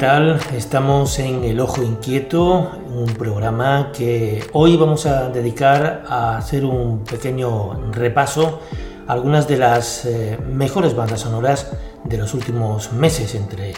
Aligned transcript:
Estamos 0.00 1.18
en 1.18 1.44
El 1.44 1.60
Ojo 1.60 1.82
Inquieto, 1.82 2.70
un 2.88 3.12
programa 3.18 3.92
que 3.94 4.42
hoy 4.54 4.78
vamos 4.78 5.04
a 5.04 5.28
dedicar 5.28 6.04
a 6.08 6.38
hacer 6.38 6.64
un 6.64 7.04
pequeño 7.04 7.92
repaso 7.92 8.60
a 9.06 9.12
algunas 9.12 9.46
de 9.46 9.58
las 9.58 10.06
eh, 10.06 10.38
mejores 10.50 10.96
bandas 10.96 11.20
sonoras 11.20 11.70
de 12.02 12.16
los 12.16 12.32
últimos 12.32 12.94
meses, 12.94 13.34
entre 13.34 13.74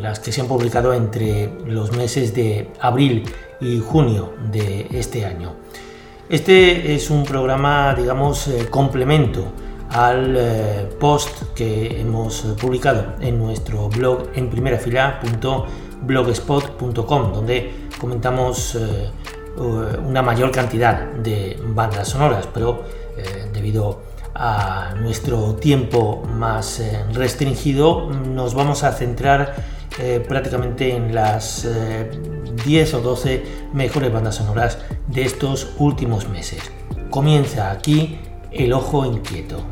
las 0.00 0.20
que 0.20 0.32
se 0.32 0.40
han 0.40 0.48
publicado 0.48 0.94
entre 0.94 1.52
los 1.66 1.94
meses 1.94 2.34
de 2.34 2.70
abril 2.80 3.22
y 3.60 3.78
junio 3.78 4.32
de 4.50 4.86
este 4.92 5.26
año. 5.26 5.52
Este 6.30 6.94
es 6.94 7.10
un 7.10 7.24
programa, 7.24 7.94
digamos, 7.94 8.48
eh, 8.48 8.68
complemento 8.70 9.52
al 9.92 10.36
eh, 10.36 10.88
post 10.98 11.54
que 11.54 12.00
hemos 12.00 12.40
publicado 12.60 13.14
en 13.20 13.38
nuestro 13.38 13.88
blog 13.88 14.30
en 14.34 14.50
primera 14.50 14.78
fila.blogspot.com, 14.78 17.32
donde 17.32 17.88
comentamos 18.00 18.74
eh, 18.74 19.08
una 19.56 20.22
mayor 20.22 20.50
cantidad 20.50 21.12
de 21.12 21.56
bandas 21.62 22.08
sonoras, 22.08 22.48
pero 22.52 22.82
eh, 23.16 23.48
debido 23.52 24.02
a 24.34 24.94
nuestro 24.98 25.54
tiempo 25.56 26.22
más 26.26 26.82
restringido, 27.12 28.08
nos 28.08 28.54
vamos 28.54 28.82
a 28.82 28.92
centrar 28.92 29.54
prácticamente 30.26 30.96
en 30.96 31.14
las 31.14 31.68
10 32.64 32.94
o 32.94 33.02
12 33.02 33.44
mejores 33.74 34.10
bandas 34.10 34.36
sonoras 34.36 34.78
de 35.08 35.24
estos 35.24 35.74
últimos 35.76 36.30
meses. 36.30 36.62
Comienza 37.10 37.70
aquí 37.70 38.18
el 38.52 38.72
ojo 38.72 39.04
inquieto. 39.04 39.62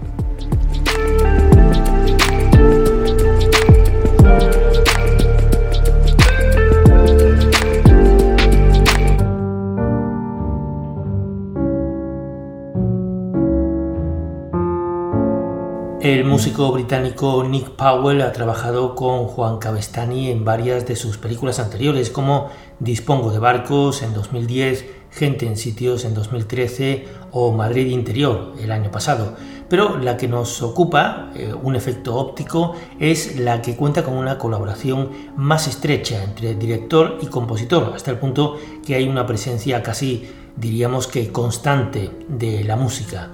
El 16.00 16.24
músico 16.24 16.72
británico 16.72 17.44
Nick 17.44 17.72
Powell 17.72 18.22
ha 18.22 18.32
trabajado 18.32 18.94
con 18.94 19.26
Juan 19.26 19.58
Cabestani 19.58 20.30
en 20.30 20.46
varias 20.46 20.86
de 20.86 20.96
sus 20.96 21.18
películas 21.18 21.58
anteriores, 21.58 22.08
como 22.08 22.48
Dispongo 22.78 23.30
de 23.30 23.38
barcos 23.38 24.02
en 24.02 24.14
2010, 24.14 24.86
Gente 25.12 25.46
en 25.46 25.58
sitios 25.58 26.06
en 26.06 26.14
2013 26.14 27.04
o 27.32 27.52
Madrid 27.52 27.88
Interior 27.88 28.54
el 28.58 28.72
año 28.72 28.90
pasado. 28.90 29.36
Pero 29.68 29.98
la 29.98 30.16
que 30.16 30.26
nos 30.26 30.62
ocupa, 30.62 31.32
eh, 31.34 31.52
un 31.52 31.76
efecto 31.76 32.16
óptico, 32.16 32.76
es 32.98 33.38
la 33.38 33.60
que 33.60 33.76
cuenta 33.76 34.02
con 34.02 34.14
una 34.14 34.38
colaboración 34.38 35.10
más 35.36 35.66
estrecha 35.66 36.24
entre 36.24 36.54
director 36.54 37.18
y 37.20 37.26
compositor, 37.26 37.92
hasta 37.94 38.10
el 38.10 38.18
punto 38.18 38.56
que 38.86 38.94
hay 38.94 39.06
una 39.06 39.26
presencia 39.26 39.82
casi, 39.82 40.30
diríamos 40.56 41.06
que 41.08 41.30
constante 41.30 42.10
de 42.28 42.64
la 42.64 42.76
música. 42.76 43.32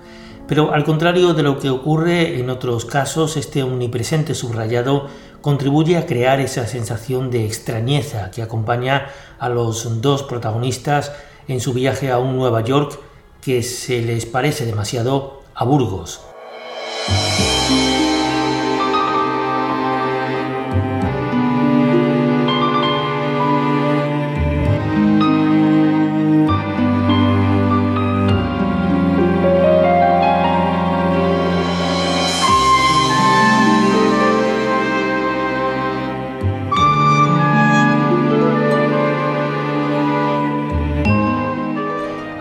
Pero 0.48 0.72
al 0.72 0.84
contrario 0.84 1.34
de 1.34 1.42
lo 1.42 1.58
que 1.58 1.70
ocurre 1.70 2.38
en 2.38 2.50
otros 2.50 2.84
casos, 2.84 3.36
este 3.36 3.62
omnipresente 3.62 4.34
subrayado 4.34 5.08
contribuye 5.40 5.96
a 5.96 6.06
crear 6.06 6.40
esa 6.40 6.66
sensación 6.66 7.30
de 7.30 7.44
extrañeza 7.44 8.30
que 8.30 8.42
acompaña 8.42 9.08
a 9.38 9.48
los 9.48 10.00
dos 10.00 10.22
protagonistas 10.22 11.12
en 11.48 11.60
su 11.60 11.72
viaje 11.72 12.10
a 12.10 12.18
un 12.18 12.36
Nueva 12.36 12.62
York 12.62 12.98
que 13.40 13.62
se 13.62 14.02
les 14.02 14.26
parece 14.26 14.66
demasiado 14.66 15.42
a 15.54 15.64
Burgos. 15.64 16.25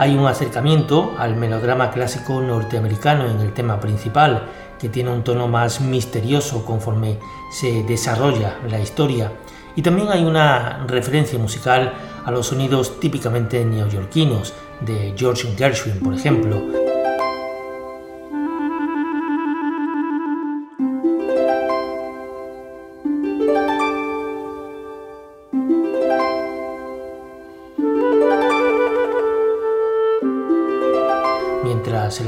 Hay 0.06 0.16
un 0.16 0.28
acercamiento 0.28 1.16
al 1.18 1.36
melodrama 1.36 1.90
clásico 1.90 2.40
norteamericano 2.40 3.28
en 3.28 3.40
el 3.40 3.54
tema 3.54 3.80
principal, 3.80 4.44
que 4.80 4.88
tiene 4.88 5.10
un 5.10 5.24
tono 5.24 5.48
más 5.48 5.82
misterioso 5.82 6.64
conforme 6.64 7.18
se 7.52 7.82
desarrolla 7.82 8.60
la 8.70 8.80
historia, 8.80 9.32
y 9.76 9.82
también 9.82 10.10
hay 10.10 10.24
una 10.24 10.86
referencia 10.86 11.40
musical 11.40 11.92
a 12.24 12.30
los 12.30 12.46
sonidos 12.46 13.00
típicamente 13.00 13.66
neoyorquinos 13.66 14.54
de 14.82 15.16
George 15.18 15.48
Gershwin, 15.58 16.00
por 16.00 16.14
ejemplo. 16.14 16.85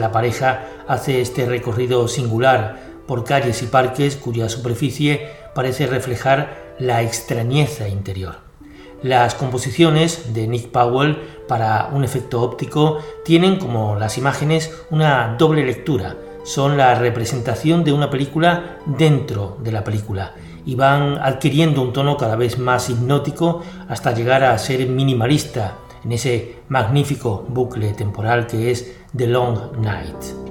La 0.08 0.14
pareja 0.14 0.62
hace 0.88 1.20
este 1.20 1.46
recorrido 1.46 2.08
singular 2.08 2.78
por 3.06 3.26
calles 3.26 3.62
y 3.62 3.66
parques 3.66 4.16
cuya 4.16 4.48
superficie 4.48 5.28
parece 5.54 5.86
reflejar 5.86 6.76
la 6.80 7.02
extrañeza 7.02 7.90
interior. 7.90 8.38
Las 9.04 9.36
composiciones 9.36 10.34
de 10.34 10.48
Nick 10.48 10.70
Powell 10.70 11.18
para 11.46 11.90
un 11.92 12.06
efecto 12.06 12.42
óptico 12.42 13.00
tienen, 13.26 13.60
como 13.60 13.98
las 13.98 14.18
imágenes, 14.18 14.74
una 14.92 15.36
doble 15.38 15.66
lectura. 15.66 16.16
Son 16.46 16.78
la 16.78 16.96
representación 16.96 17.84
de 17.84 17.92
una 17.92 18.10
película 18.10 18.78
dentro 18.86 19.58
de 19.62 19.74
la 19.74 19.84
película 19.84 20.36
y 20.66 20.76
van 20.76 21.18
adquiriendo 21.18 21.82
un 21.82 21.92
tono 21.92 22.16
cada 22.16 22.38
vez 22.38 22.58
más 22.58 22.90
hipnótico 22.90 23.62
hasta 23.90 24.14
llegar 24.14 24.46
a 24.46 24.58
ser 24.58 24.88
minimalista 24.88 25.80
en 26.08 26.14
ese 26.14 26.56
magnífico 26.70 27.46
bucle 27.50 27.92
temporal 27.92 28.48
que 28.48 28.72
es 28.72 28.96
The 29.14 29.28
Long 29.28 29.82
Night. 29.82 30.47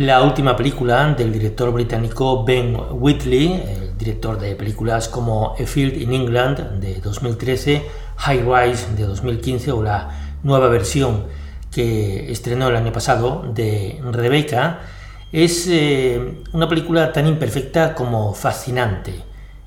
La 0.00 0.22
última 0.22 0.56
película 0.56 1.12
del 1.12 1.30
director 1.30 1.70
británico 1.74 2.42
Ben 2.42 2.74
Whitley, 2.90 3.52
el 3.52 3.98
director 3.98 4.40
de 4.40 4.54
películas 4.54 5.10
como 5.10 5.54
A 5.60 5.66
Field 5.66 6.00
in 6.00 6.14
England 6.14 6.80
de 6.80 7.02
2013, 7.02 7.82
High 8.16 8.42
Rise 8.42 8.94
de 8.96 9.04
2015 9.04 9.72
o 9.72 9.82
la 9.82 10.38
nueva 10.42 10.68
versión 10.68 11.26
que 11.70 12.32
estrenó 12.32 12.68
el 12.68 12.76
año 12.76 12.92
pasado 12.92 13.44
de 13.54 14.00
Rebecca, 14.10 14.80
es 15.32 15.66
eh, 15.68 16.44
una 16.54 16.66
película 16.66 17.12
tan 17.12 17.26
imperfecta 17.26 17.94
como 17.94 18.32
fascinante. 18.32 19.12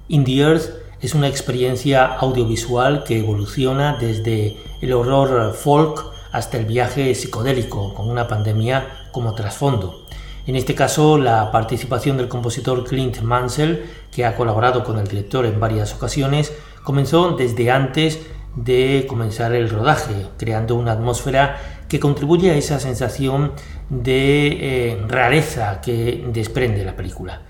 In 0.08 0.24
the 0.24 0.40
Earth 0.40 0.72
es 1.00 1.14
una 1.14 1.28
experiencia 1.28 2.06
audiovisual 2.06 3.04
que 3.04 3.20
evoluciona 3.20 3.98
desde 4.00 4.58
el 4.82 4.94
horror 4.94 5.54
folk 5.54 6.12
hasta 6.32 6.58
el 6.58 6.66
viaje 6.66 7.14
psicodélico, 7.14 7.94
con 7.94 8.10
una 8.10 8.28
pandemia 8.28 9.08
como 9.12 9.36
trasfondo. 9.36 10.03
En 10.46 10.58
este 10.58 10.76
caso, 10.76 11.18
la 11.18 11.52
participación 11.52 12.18
del 12.18 12.28
compositor 12.28 12.84
Clint 12.84 13.22
Mansell, 13.22 13.86
que 14.12 14.26
ha 14.26 14.36
colaborado 14.36 14.84
con 14.84 15.00
el 15.00 15.08
director 15.08 15.46
en 15.46 15.60
varias 15.60 15.94
ocasiones, 15.94 16.54
comenzó 16.84 17.32
desde 17.32 17.72
antes 17.72 18.20
de 18.56 19.06
comenzar 19.08 19.54
el 19.54 19.70
rodaje, 19.70 20.28
creando 20.38 20.76
una 20.76 20.92
atmósfera 20.92 21.58
que 21.88 22.00
contribuye 22.00 22.52
a 22.52 22.56
esa 22.56 22.80
sensación 22.80 23.54
de 23.90 24.92
eh, 24.92 24.98
rareza 25.08 25.80
que 25.80 26.26
desprende 26.34 26.84
la 26.84 26.96
película. 26.96 27.44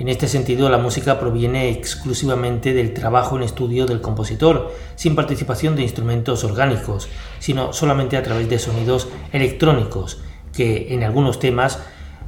En 0.00 0.08
este 0.08 0.28
sentido, 0.28 0.68
la 0.70 0.78
música 0.78 1.20
proviene 1.20 1.68
exclusivamente 1.70 2.72
del 2.72 2.94
trabajo 2.94 3.36
en 3.36 3.42
estudio 3.42 3.86
del 3.86 4.00
compositor, 4.00 4.74
sin 4.96 5.14
participación 5.14 5.76
de 5.76 5.82
instrumentos 5.82 6.42
orgánicos, 6.42 7.08
sino 7.38 7.72
solamente 7.72 8.16
a 8.16 8.22
través 8.22 8.48
de 8.48 8.58
sonidos 8.58 9.08
electrónicos, 9.32 10.20
que 10.52 10.94
en 10.94 11.04
algunos 11.04 11.38
temas 11.38 11.80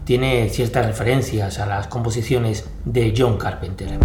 tiene 0.05 0.49
ciertas 0.49 0.87
referencias 0.87 1.59
a 1.59 1.67
las 1.67 1.87
composiciones 1.87 2.65
de 2.85 3.15
John 3.17 3.39
Carpenter. 3.39 3.99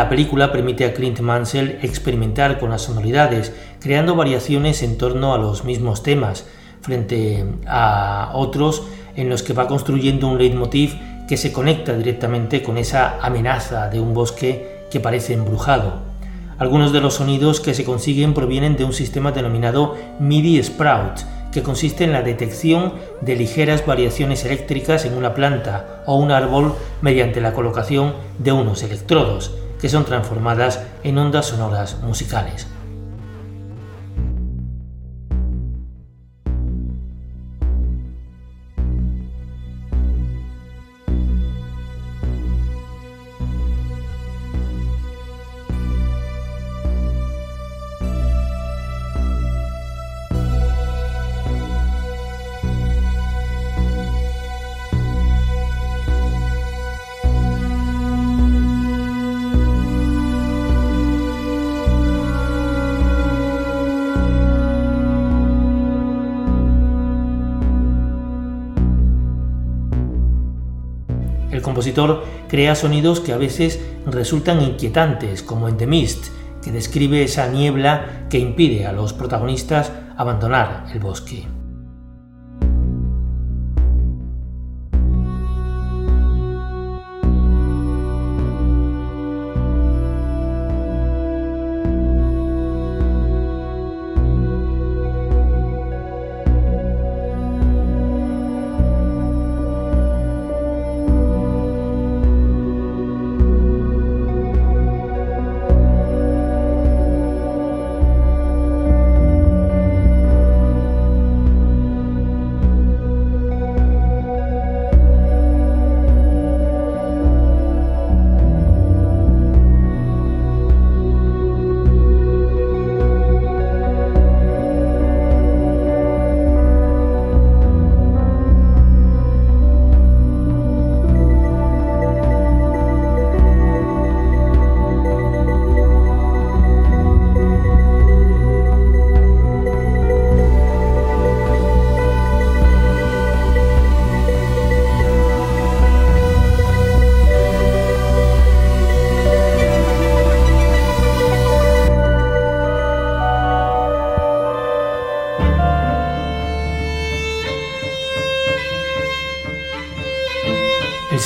La 0.00 0.08
película 0.08 0.50
permite 0.50 0.86
a 0.86 0.94
Clint 0.94 1.20
Mansell 1.20 1.78
experimentar 1.82 2.58
con 2.58 2.70
las 2.70 2.80
sonoridades, 2.80 3.52
creando 3.80 4.16
variaciones 4.16 4.82
en 4.82 4.96
torno 4.96 5.34
a 5.34 5.38
los 5.38 5.64
mismos 5.64 6.02
temas, 6.02 6.46
frente 6.80 7.44
a 7.66 8.30
otros 8.32 8.84
en 9.14 9.28
los 9.28 9.42
que 9.42 9.52
va 9.52 9.68
construyendo 9.68 10.26
un 10.26 10.38
leitmotiv 10.38 10.94
que 11.28 11.36
se 11.36 11.52
conecta 11.52 11.92
directamente 11.92 12.62
con 12.62 12.78
esa 12.78 13.18
amenaza 13.20 13.90
de 13.90 14.00
un 14.00 14.14
bosque 14.14 14.86
que 14.90 15.00
parece 15.00 15.34
embrujado. 15.34 16.00
Algunos 16.56 16.94
de 16.94 17.02
los 17.02 17.16
sonidos 17.16 17.60
que 17.60 17.74
se 17.74 17.84
consiguen 17.84 18.32
provienen 18.32 18.78
de 18.78 18.84
un 18.84 18.94
sistema 18.94 19.32
denominado 19.32 19.96
MIDI 20.18 20.62
Sprout, 20.62 21.20
que 21.52 21.62
consiste 21.62 22.04
en 22.04 22.12
la 22.12 22.22
detección 22.22 22.94
de 23.20 23.36
ligeras 23.36 23.84
variaciones 23.84 24.46
eléctricas 24.46 25.04
en 25.04 25.12
una 25.12 25.34
planta 25.34 26.02
o 26.06 26.16
un 26.16 26.30
árbol 26.30 26.74
mediante 27.02 27.42
la 27.42 27.52
colocación 27.52 28.14
de 28.38 28.52
unos 28.52 28.82
electrodos 28.82 29.54
que 29.80 29.88
son 29.88 30.04
transformadas 30.04 30.80
en 31.02 31.18
ondas 31.18 31.46
sonoras 31.46 31.96
musicales. 32.02 32.66
Crea 72.60 72.74
sonidos 72.74 73.20
que 73.20 73.32
a 73.32 73.38
veces 73.38 73.80
resultan 74.04 74.60
inquietantes, 74.60 75.42
como 75.42 75.66
en 75.66 75.78
The 75.78 75.86
Mist, 75.86 76.26
que 76.62 76.70
describe 76.70 77.22
esa 77.22 77.48
niebla 77.48 78.26
que 78.28 78.38
impide 78.38 78.86
a 78.86 78.92
los 78.92 79.14
protagonistas 79.14 79.90
abandonar 80.18 80.84
el 80.92 80.98
bosque. 80.98 81.59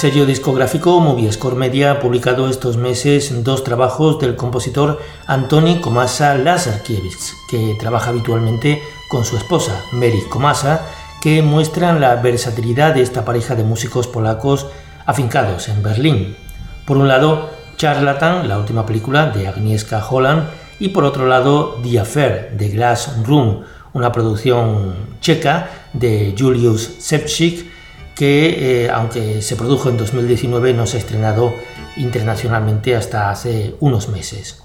Sello 0.05 0.27
discográfico 0.27 1.01
Moviescore 1.01 1.57
Media 1.57 1.93
ha 1.93 1.99
publicado 1.99 2.51
estos 2.51 2.77
meses 2.77 3.43
dos 3.43 3.65
trabajos 3.65 4.19
del 4.19 4.37
compositor 4.37 5.01
Antoni 5.27 5.81
Komasa 5.81 6.35
Lazarkiewicz, 6.35 7.33
que 7.49 7.75
trabaja 7.81 8.11
habitualmente 8.11 8.83
con 9.09 9.25
su 9.25 9.39
esposa, 9.39 9.83
Mary 9.93 10.21
Komasa, 10.29 10.83
que 11.23 11.41
muestran 11.41 12.03
la 12.03 12.17
versatilidad 12.17 12.93
de 12.93 13.01
esta 13.01 13.25
pareja 13.25 13.55
de 13.55 13.65
músicos 13.65 14.07
polacos 14.07 14.67
afincados 15.07 15.71
en 15.71 15.83
Berlín. 15.83 16.37
Por 16.85 16.99
un 16.99 17.09
lado, 17.09 17.49
Charlatan, 17.79 18.47
la 18.47 18.59
última 18.59 18.85
película 18.85 19.31
de 19.31 19.49
Agnieszka 19.49 20.07
Holland, 20.07 20.51
y 20.79 20.91
por 20.91 21.05
otro 21.05 21.27
lado, 21.27 21.81
The 21.83 22.01
Affair 22.01 22.51
de 22.59 22.69
Glass 22.69 23.25
Room, 23.25 23.63
una 23.95 24.13
producción 24.13 24.97
checa 25.23 25.71
de 25.95 26.35
Julius 26.39 26.91
Sepchik, 26.99 27.73
que 28.15 28.85
eh, 28.85 28.91
aunque 28.91 29.43
se 29.43 29.57
produjo 29.57 29.89
en 29.89 29.97
2019 29.97 30.73
no 30.75 30.87
se 30.87 30.97
ha 30.97 31.01
estrenado 31.01 31.55
internacionalmente 31.97 32.97
hasta 32.97 33.31
hace 33.31 33.75
unos 33.81 34.09
meses. 34.09 34.64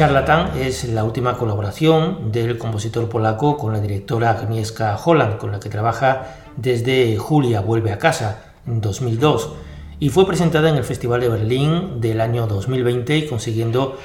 Charlatan 0.00 0.56
es 0.56 0.84
la 0.84 1.04
última 1.04 1.36
colaboración 1.36 2.32
del 2.32 2.56
compositor 2.56 3.10
polaco 3.10 3.58
con 3.58 3.74
la 3.74 3.82
directora 3.82 4.30
Agnieszka 4.30 4.96
Holland, 4.96 5.36
con 5.36 5.52
la 5.52 5.60
que 5.60 5.68
trabaja 5.68 6.36
desde 6.56 7.18
Julia 7.18 7.60
vuelve 7.60 7.92
a 7.92 7.98
casa 7.98 8.54
en 8.66 8.80
2002 8.80 9.50
y 9.98 10.08
fue 10.08 10.26
presentada 10.26 10.70
en 10.70 10.76
el 10.76 10.84
Festival 10.84 11.20
de 11.20 11.28
Berlín 11.28 12.00
del 12.00 12.22
año 12.22 12.46
2020 12.46 13.14
y 13.14 13.26
consiguiendo 13.26 13.98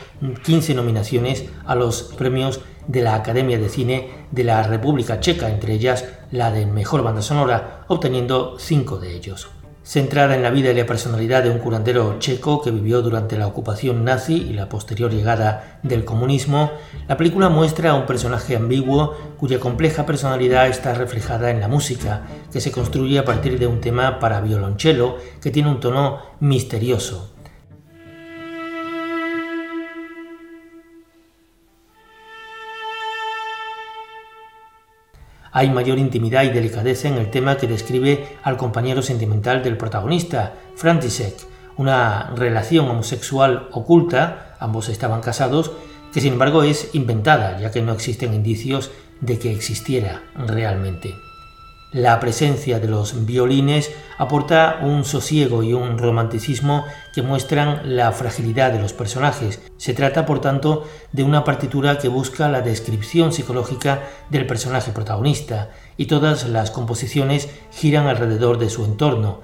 15 0.44 0.74
nominaciones 0.74 1.46
a 1.66 1.76
los 1.76 2.04
premios 2.04 2.60
de 2.88 3.02
la 3.02 3.16
Academia 3.16 3.58
de 3.58 3.70
Cine 3.70 4.10
de 4.32 4.44
la 4.44 4.64
República 4.64 5.22
Checa, 5.22 5.50
entre 5.50 5.76
ellas 5.76 6.04
la 6.30 6.52
de 6.52 6.66
Mejor 6.66 7.04
Banda 7.04 7.22
Sonora, 7.22 7.86
obteniendo 7.88 8.60
5 8.60 8.98
de 8.98 9.16
ellos. 9.16 9.48
Centrada 9.86 10.36
en 10.36 10.42
la 10.42 10.50
vida 10.50 10.72
y 10.72 10.74
la 10.74 10.88
personalidad 10.88 11.44
de 11.44 11.52
un 11.52 11.60
curandero 11.60 12.18
checo 12.18 12.60
que 12.60 12.72
vivió 12.72 13.04
durante 13.04 13.38
la 13.38 13.46
ocupación 13.46 14.04
nazi 14.04 14.34
y 14.50 14.54
la 14.54 14.68
posterior 14.68 15.14
llegada 15.14 15.80
del 15.84 16.04
comunismo, 16.04 16.72
la 17.08 17.18
película 17.18 17.50
muestra 17.50 17.92
a 17.92 17.94
un 17.94 18.08
personaje 18.08 18.56
ambiguo 18.56 19.16
cuya 19.38 19.60
compleja 19.60 20.08
personalidad 20.08 20.68
está 20.68 20.96
reflejada 20.96 21.52
en 21.52 21.60
la 21.60 21.68
música, 21.68 22.24
que 22.52 22.62
se 22.62 22.72
construye 22.72 23.20
a 23.20 23.26
partir 23.26 23.60
de 23.60 23.68
un 23.68 23.80
tema 23.80 24.18
para 24.18 24.42
violonchelo 24.42 25.18
que 25.40 25.52
tiene 25.52 25.70
un 25.70 25.80
tono 25.80 26.18
misterioso, 26.40 27.35
Hay 35.56 35.70
mayor 35.70 36.00
intimidad 36.00 36.44
y 36.44 36.50
delicadeza 36.50 37.08
en 37.08 37.14
el 37.14 37.32
tema 37.32 37.56
que 37.56 37.66
describe 37.66 38.28
al 38.44 38.58
compañero 38.58 39.02
sentimental 39.02 39.64
del 39.64 39.78
protagonista, 39.78 40.54
František, 40.76 41.34
una 41.78 42.34
relación 42.36 42.90
homosexual 42.90 43.70
oculta, 43.72 44.58
ambos 44.60 44.90
estaban 44.90 45.22
casados, 45.22 45.72
que 46.14 46.20
sin 46.20 46.34
embargo 46.34 46.64
es 46.64 46.90
inventada, 46.92 47.58
ya 47.58 47.72
que 47.72 47.82
no 47.82 47.94
existen 47.94 48.34
indicios 48.34 48.92
de 49.22 49.40
que 49.40 49.54
existiera 49.54 50.24
realmente. 50.36 51.16
La 51.96 52.20
presencia 52.20 52.82
de 52.82 52.90
los 52.90 53.26
violines 53.26 53.90
aporta 54.18 54.80
un 54.82 55.06
sosiego 55.06 55.64
y 55.64 55.72
un 55.72 55.98
romanticismo 55.98 56.84
que 57.14 57.22
muestran 57.22 57.96
la 57.96 58.12
fragilidad 58.12 58.74
de 58.74 58.82
los 58.82 58.92
personajes. 58.92 59.62
Se 59.78 59.94
trata, 59.94 60.26
por 60.26 60.42
tanto, 60.42 60.86
de 61.14 61.24
una 61.24 61.46
partitura 61.46 61.98
que 61.98 62.10
busca 62.10 62.50
la 62.50 62.60
descripción 62.60 63.32
psicológica 63.32 64.04
del 64.30 64.46
personaje 64.46 64.92
protagonista, 64.92 65.70
y 65.96 66.08
todas 66.08 66.50
las 66.50 66.70
composiciones 66.70 67.48
giran 67.72 68.08
alrededor 68.08 68.58
de 68.58 68.70
su 68.70 68.84
entorno, 68.84 69.40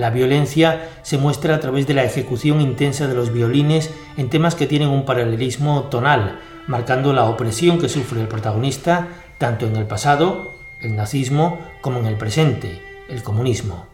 La 0.00 0.08
violencia 0.08 0.88
se 1.02 1.18
muestra 1.18 1.54
a 1.54 1.60
través 1.60 1.86
de 1.86 1.92
la 1.92 2.04
ejecución 2.04 2.62
intensa 2.62 3.06
de 3.06 3.14
los 3.14 3.34
violines 3.34 3.90
en 4.16 4.30
temas 4.30 4.54
que 4.54 4.66
tienen 4.66 4.88
un 4.88 5.04
paralelismo 5.04 5.82
tonal, 5.90 6.40
marcando 6.66 7.12
la 7.12 7.26
opresión 7.26 7.78
que 7.78 7.90
sufre 7.90 8.22
el 8.22 8.26
protagonista 8.26 9.08
tanto 9.36 9.66
en 9.66 9.76
el 9.76 9.86
pasado, 9.86 10.54
el 10.80 10.96
nazismo, 10.96 11.58
como 11.82 11.98
en 11.98 12.06
el 12.06 12.16
presente, 12.16 12.80
el 13.10 13.22
comunismo. 13.22 13.89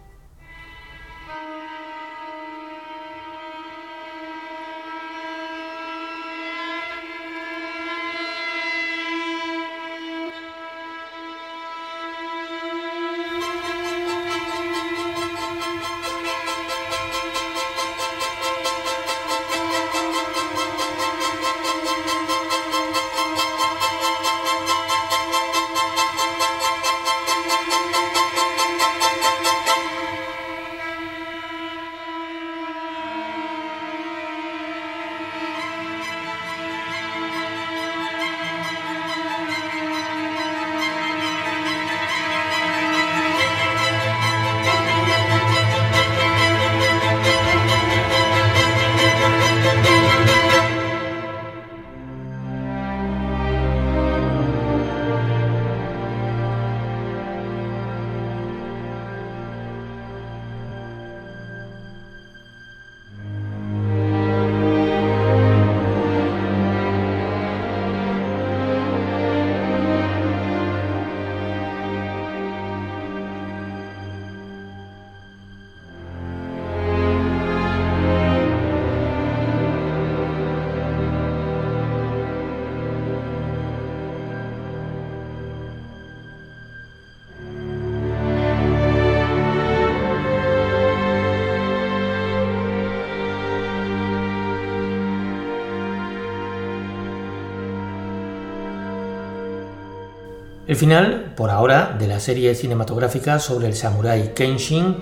El 100.76 100.80
final, 100.80 101.33
por 101.38 101.49
ahora, 101.49 101.97
de 101.99 102.06
la 102.06 102.21
serie 102.21 102.54
cinematográfica 102.54 103.38
sobre 103.38 103.66
el 103.66 103.75
samurái 103.75 104.35
Kenshin 104.35 104.97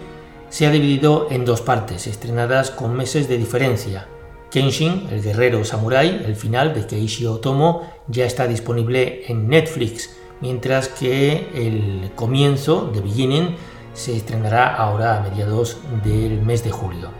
se 0.49 0.69
ha 0.69 0.71
dividido 0.71 1.27
en 1.33 1.45
dos 1.45 1.63
partes, 1.63 2.07
estrenadas 2.07 2.71
con 2.71 2.95
meses 2.95 3.29
de 3.29 3.39
diferencia. 3.39 4.07
Kenshin, 4.53 5.09
el 5.11 5.21
guerrero 5.21 5.65
samurái, 5.65 6.23
el 6.27 6.37
final 6.37 6.75
de 6.75 6.87
Keishi 6.87 7.27
Otomo, 7.27 7.91
ya 8.07 8.25
está 8.25 8.47
disponible 8.47 9.25
en 9.27 9.49
Netflix, 9.49 10.15
mientras 10.41 10.87
que 10.87 11.49
el 11.57 12.13
comienzo 12.15 12.89
de 12.95 13.01
Beginning 13.01 13.57
se 13.95 14.17
estrenará 14.17 14.77
ahora 14.77 15.19
a 15.19 15.29
mediados 15.29 15.79
del 16.05 16.41
mes 16.41 16.63
de 16.63 16.71
julio. 16.71 17.11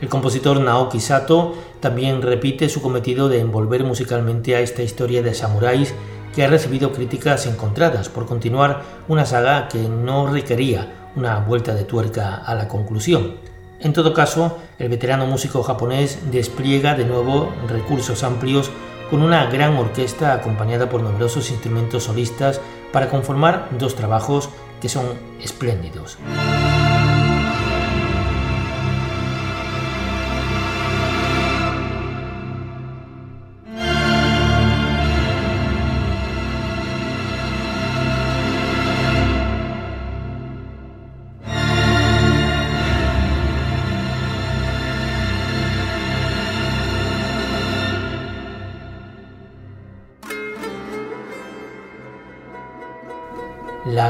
El 0.00 0.08
compositor 0.08 0.60
Naoki 0.60 0.98
Sato 0.98 1.54
también 1.78 2.20
repite 2.20 2.68
su 2.68 2.82
cometido 2.82 3.28
de 3.28 3.38
envolver 3.38 3.84
musicalmente 3.84 4.56
a 4.56 4.60
esta 4.60 4.82
historia 4.82 5.22
de 5.22 5.34
samuráis 5.34 5.94
que 6.36 6.44
ha 6.44 6.48
recibido 6.48 6.92
críticas 6.92 7.46
encontradas 7.46 8.10
por 8.10 8.26
continuar 8.26 8.82
una 9.08 9.24
saga 9.24 9.68
que 9.68 9.88
no 9.88 10.26
requería 10.26 10.92
una 11.16 11.40
vuelta 11.40 11.74
de 11.74 11.84
tuerca 11.84 12.36
a 12.36 12.54
la 12.54 12.68
conclusión. 12.68 13.36
En 13.80 13.94
todo 13.94 14.12
caso, 14.12 14.58
el 14.78 14.90
veterano 14.90 15.26
músico 15.26 15.62
japonés 15.62 16.30
despliega 16.30 16.94
de 16.94 17.06
nuevo 17.06 17.50
recursos 17.66 18.22
amplios 18.22 18.70
con 19.08 19.22
una 19.22 19.46
gran 19.46 19.76
orquesta 19.76 20.34
acompañada 20.34 20.90
por 20.90 21.02
numerosos 21.02 21.50
instrumentos 21.50 22.04
solistas 22.04 22.60
para 22.92 23.08
conformar 23.08 23.70
dos 23.78 23.94
trabajos 23.94 24.50
que 24.82 24.90
son 24.90 25.06
espléndidos. 25.42 26.18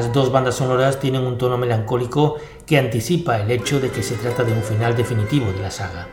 Las 0.06 0.14
dos 0.14 0.30
bandas 0.30 0.54
sonoras 0.54 1.00
tienen 1.00 1.22
un 1.22 1.36
tono 1.36 1.58
melancólico 1.58 2.36
que 2.64 2.78
anticipa 2.78 3.40
el 3.40 3.50
hecho 3.50 3.80
de 3.80 3.90
que 3.90 4.04
se 4.04 4.14
trata 4.14 4.44
de 4.44 4.52
un 4.52 4.62
final 4.62 4.96
definitivo 4.96 5.50
de 5.50 5.60
la 5.60 5.72
saga. 5.72 6.06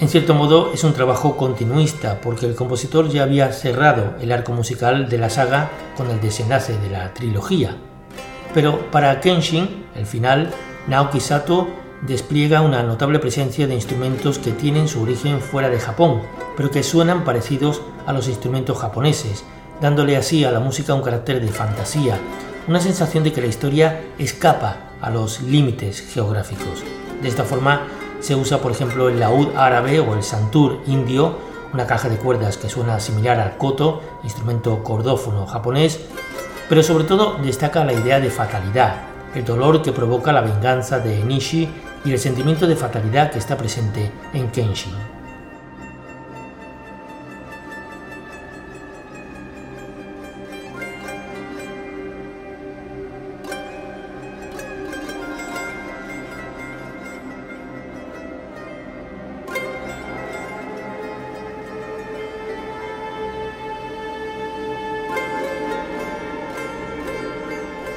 En 0.00 0.08
cierto 0.08 0.34
modo 0.34 0.72
es 0.74 0.82
un 0.82 0.94
trabajo 0.94 1.36
continuista 1.36 2.20
porque 2.20 2.46
el 2.46 2.56
compositor 2.56 3.08
ya 3.08 3.22
había 3.22 3.52
cerrado 3.52 4.14
el 4.20 4.32
arco 4.32 4.52
musical 4.52 5.08
de 5.08 5.18
la 5.18 5.30
saga 5.30 5.70
con 5.96 6.10
el 6.10 6.20
desenlace 6.20 6.76
de 6.76 6.90
la 6.90 7.14
trilogía. 7.14 7.76
Pero 8.52 8.90
para 8.90 9.20
Kenshin, 9.20 9.86
el 9.94 10.06
final, 10.06 10.50
Naoki 10.88 11.20
Sato 11.20 11.68
despliega 12.02 12.62
una 12.62 12.82
notable 12.82 13.20
presencia 13.20 13.68
de 13.68 13.74
instrumentos 13.76 14.40
que 14.40 14.50
tienen 14.50 14.88
su 14.88 15.02
origen 15.02 15.40
fuera 15.40 15.70
de 15.70 15.78
Japón, 15.78 16.20
pero 16.56 16.72
que 16.72 16.82
suenan 16.82 17.22
parecidos 17.22 17.80
a 18.08 18.12
los 18.12 18.26
instrumentos 18.26 18.76
japoneses, 18.78 19.44
dándole 19.80 20.16
así 20.16 20.44
a 20.44 20.50
la 20.50 20.58
música 20.58 20.94
un 20.94 21.02
carácter 21.02 21.40
de 21.40 21.46
fantasía, 21.46 22.18
una 22.68 22.80
sensación 22.80 23.22
de 23.24 23.32
que 23.32 23.40
la 23.40 23.46
historia 23.46 24.02
escapa 24.18 24.76
a 25.00 25.10
los 25.10 25.40
límites 25.40 26.00
geográficos. 26.00 26.82
De 27.22 27.28
esta 27.28 27.44
forma 27.44 27.82
se 28.20 28.34
usa, 28.34 28.58
por 28.58 28.72
ejemplo, 28.72 29.08
el 29.08 29.20
laúd 29.20 29.54
árabe 29.56 30.00
o 30.00 30.14
el 30.14 30.22
santur 30.22 30.80
indio, 30.86 31.38
una 31.72 31.86
caja 31.86 32.08
de 32.08 32.16
cuerdas 32.16 32.56
que 32.56 32.68
suena 32.68 32.98
similar 33.00 33.38
al 33.38 33.56
koto, 33.56 34.02
instrumento 34.24 34.82
cordófono 34.82 35.46
japonés, 35.46 36.00
pero 36.68 36.82
sobre 36.82 37.04
todo 37.04 37.36
destaca 37.42 37.84
la 37.84 37.92
idea 37.92 38.18
de 38.18 38.30
fatalidad, 38.30 38.96
el 39.34 39.44
dolor 39.44 39.82
que 39.82 39.92
provoca 39.92 40.32
la 40.32 40.40
venganza 40.40 40.98
de 40.98 41.22
Nishi 41.22 41.68
y 42.04 42.12
el 42.12 42.18
sentimiento 42.18 42.66
de 42.66 42.76
fatalidad 42.76 43.30
que 43.30 43.38
está 43.38 43.56
presente 43.56 44.10
en 44.32 44.50
Kenshin. 44.50 45.15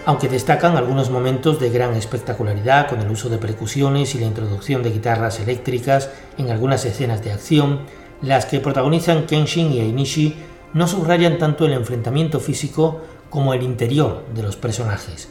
Aunque 0.09 0.27
destacan 0.27 0.75
algunos 0.75 1.11
momentos 1.11 1.59
de 1.59 1.69
gran 1.69 1.93
espectacularidad 1.93 2.87
con 2.87 2.99
el 2.99 3.11
uso 3.11 3.29
de 3.29 3.37
percusiones 3.37 4.15
y 4.15 4.17
la 4.17 4.25
introducción 4.25 4.81
de 4.81 4.89
guitarras 4.89 5.39
eléctricas 5.39 6.09
en 6.39 6.49
algunas 6.49 6.83
escenas 6.83 7.23
de 7.23 7.31
acción, 7.31 7.81
las 8.23 8.47
que 8.47 8.59
protagonizan 8.59 9.27
Kenshin 9.27 9.71
y 9.71 9.81
Einishi 9.81 10.35
no 10.73 10.87
subrayan 10.87 11.37
tanto 11.37 11.67
el 11.67 11.73
enfrentamiento 11.73 12.39
físico 12.39 13.01
como 13.29 13.53
el 13.53 13.61
interior 13.61 14.25
de 14.33 14.41
los 14.41 14.55
personajes. 14.55 15.29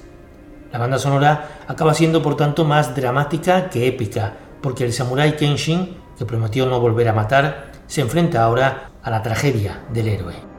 La 0.70 0.78
banda 0.78 1.00
sonora 1.00 1.58
acaba 1.66 1.92
siendo 1.92 2.22
por 2.22 2.36
tanto 2.36 2.64
más 2.64 2.94
dramática 2.94 3.70
que 3.70 3.88
épica, 3.88 4.34
porque 4.62 4.84
el 4.84 4.92
samurái 4.92 5.32
Kenshin, 5.32 5.96
que 6.16 6.24
prometió 6.24 6.66
no 6.66 6.78
volver 6.78 7.08
a 7.08 7.12
matar, 7.12 7.72
se 7.88 8.00
enfrenta 8.00 8.44
ahora 8.44 8.90
a 9.02 9.10
la 9.10 9.24
tragedia 9.24 9.80
del 9.92 10.06
héroe. 10.06 10.57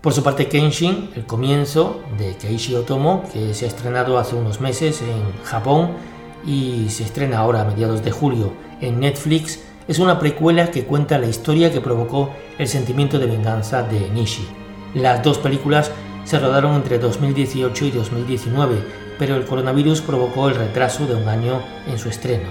Por 0.00 0.14
su 0.14 0.22
parte, 0.22 0.48
Kenshin, 0.48 1.10
el 1.14 1.26
comienzo 1.26 2.00
de 2.16 2.34
Keishi 2.34 2.74
Otomo, 2.74 3.22
que 3.30 3.52
se 3.52 3.66
ha 3.66 3.68
estrenado 3.68 4.18
hace 4.18 4.34
unos 4.34 4.58
meses 4.58 5.02
en 5.02 5.44
Japón 5.44 5.90
y 6.46 6.88
se 6.88 7.04
estrena 7.04 7.36
ahora 7.36 7.60
a 7.60 7.64
mediados 7.66 8.02
de 8.02 8.10
julio 8.10 8.54
en 8.80 8.98
Netflix, 8.98 9.60
es 9.88 9.98
una 9.98 10.18
precuela 10.18 10.70
que 10.70 10.84
cuenta 10.84 11.18
la 11.18 11.26
historia 11.26 11.70
que 11.70 11.82
provocó 11.82 12.30
el 12.58 12.66
sentimiento 12.66 13.18
de 13.18 13.26
venganza 13.26 13.82
de 13.82 14.08
Nishi. 14.08 14.48
Las 14.94 15.22
dos 15.22 15.36
películas 15.36 15.90
se 16.24 16.38
rodaron 16.38 16.76
entre 16.76 16.98
2018 16.98 17.84
y 17.84 17.90
2019, 17.90 18.82
pero 19.18 19.36
el 19.36 19.44
coronavirus 19.44 20.00
provocó 20.00 20.48
el 20.48 20.54
retraso 20.54 21.06
de 21.06 21.14
un 21.14 21.28
año 21.28 21.60
en 21.86 21.98
su 21.98 22.08
estreno. 22.08 22.48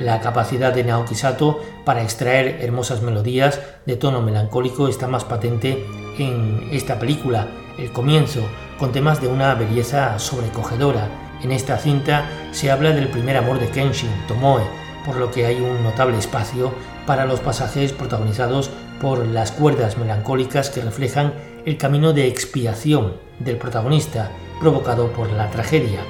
La 0.00 0.20
capacidad 0.20 0.74
de 0.74 0.82
Naoki 0.82 1.14
Sato 1.14 1.60
para 1.84 2.02
extraer 2.02 2.58
hermosas 2.60 3.02
melodías 3.02 3.60
de 3.86 3.94
tono 3.94 4.20
melancólico 4.20 4.88
está 4.88 5.06
más 5.06 5.24
patente 5.24 5.86
en 6.18 6.68
esta 6.70 6.98
película, 6.98 7.48
el 7.78 7.90
comienzo, 7.92 8.40
con 8.78 8.92
temas 8.92 9.20
de 9.20 9.28
una 9.28 9.54
belleza 9.54 10.18
sobrecogedora. 10.18 11.08
En 11.42 11.52
esta 11.52 11.78
cinta 11.78 12.28
se 12.52 12.70
habla 12.70 12.90
del 12.90 13.08
primer 13.08 13.36
amor 13.36 13.58
de 13.58 13.68
Kenshin, 13.68 14.10
Tomoe, 14.28 14.62
por 15.04 15.16
lo 15.16 15.30
que 15.30 15.46
hay 15.46 15.60
un 15.60 15.82
notable 15.82 16.18
espacio 16.18 16.72
para 17.06 17.26
los 17.26 17.40
pasajes 17.40 17.92
protagonizados 17.92 18.70
por 19.00 19.26
las 19.26 19.50
cuerdas 19.50 19.98
melancólicas 19.98 20.70
que 20.70 20.80
reflejan 20.80 21.34
el 21.66 21.76
camino 21.76 22.12
de 22.12 22.28
expiación 22.28 23.14
del 23.40 23.56
protagonista 23.56 24.30
provocado 24.60 25.12
por 25.12 25.30
la 25.32 25.50
tragedia. 25.50 26.00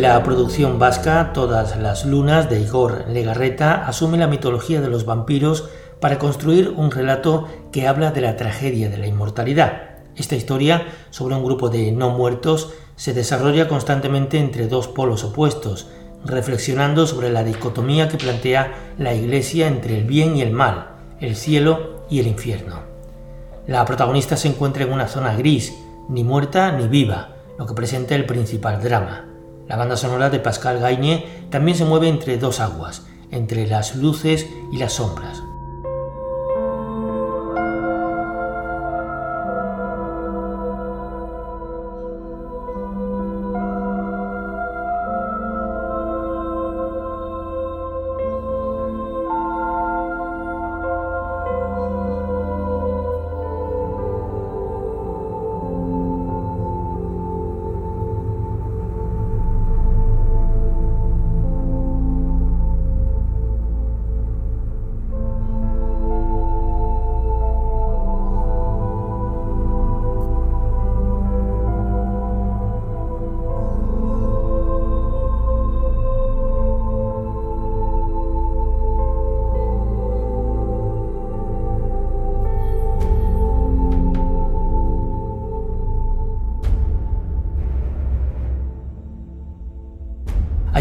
La 0.00 0.22
producción 0.22 0.78
vasca 0.78 1.34
Todas 1.34 1.76
las 1.76 2.06
lunas 2.06 2.48
de 2.48 2.58
Igor 2.58 3.04
Legarreta 3.10 3.86
asume 3.86 4.16
la 4.16 4.28
mitología 4.28 4.80
de 4.80 4.88
los 4.88 5.04
vampiros 5.04 5.68
para 6.00 6.18
construir 6.18 6.72
un 6.74 6.90
relato 6.90 7.48
que 7.70 7.86
habla 7.86 8.10
de 8.10 8.22
la 8.22 8.34
tragedia 8.34 8.88
de 8.88 8.96
la 8.96 9.06
inmortalidad. 9.06 9.98
Esta 10.16 10.36
historia, 10.36 10.86
sobre 11.10 11.34
un 11.34 11.44
grupo 11.44 11.68
de 11.68 11.92
no 11.92 12.08
muertos, 12.08 12.72
se 12.96 13.12
desarrolla 13.12 13.68
constantemente 13.68 14.38
entre 14.38 14.68
dos 14.68 14.88
polos 14.88 15.22
opuestos, 15.22 15.88
reflexionando 16.24 17.06
sobre 17.06 17.28
la 17.28 17.44
dicotomía 17.44 18.08
que 18.08 18.16
plantea 18.16 18.72
la 18.96 19.12
Iglesia 19.12 19.66
entre 19.66 19.98
el 19.98 20.04
bien 20.04 20.34
y 20.34 20.40
el 20.40 20.52
mal, 20.52 20.92
el 21.20 21.36
cielo 21.36 22.06
y 22.08 22.20
el 22.20 22.26
infierno. 22.26 22.84
La 23.66 23.84
protagonista 23.84 24.38
se 24.38 24.48
encuentra 24.48 24.82
en 24.82 24.94
una 24.94 25.08
zona 25.08 25.36
gris, 25.36 25.74
ni 26.08 26.24
muerta 26.24 26.72
ni 26.72 26.88
viva, 26.88 27.34
lo 27.58 27.66
que 27.66 27.74
presenta 27.74 28.14
el 28.14 28.24
principal 28.24 28.82
drama. 28.82 29.29
La 29.70 29.76
banda 29.76 29.96
sonora 29.96 30.30
de 30.30 30.40
Pascal 30.40 30.80
Gaigne 30.80 31.24
también 31.48 31.78
se 31.78 31.84
mueve 31.84 32.08
entre 32.08 32.38
dos 32.38 32.58
aguas, 32.58 33.06
entre 33.30 33.68
las 33.68 33.94
luces 33.94 34.48
y 34.72 34.78
las 34.78 34.94
sombras. 34.94 35.44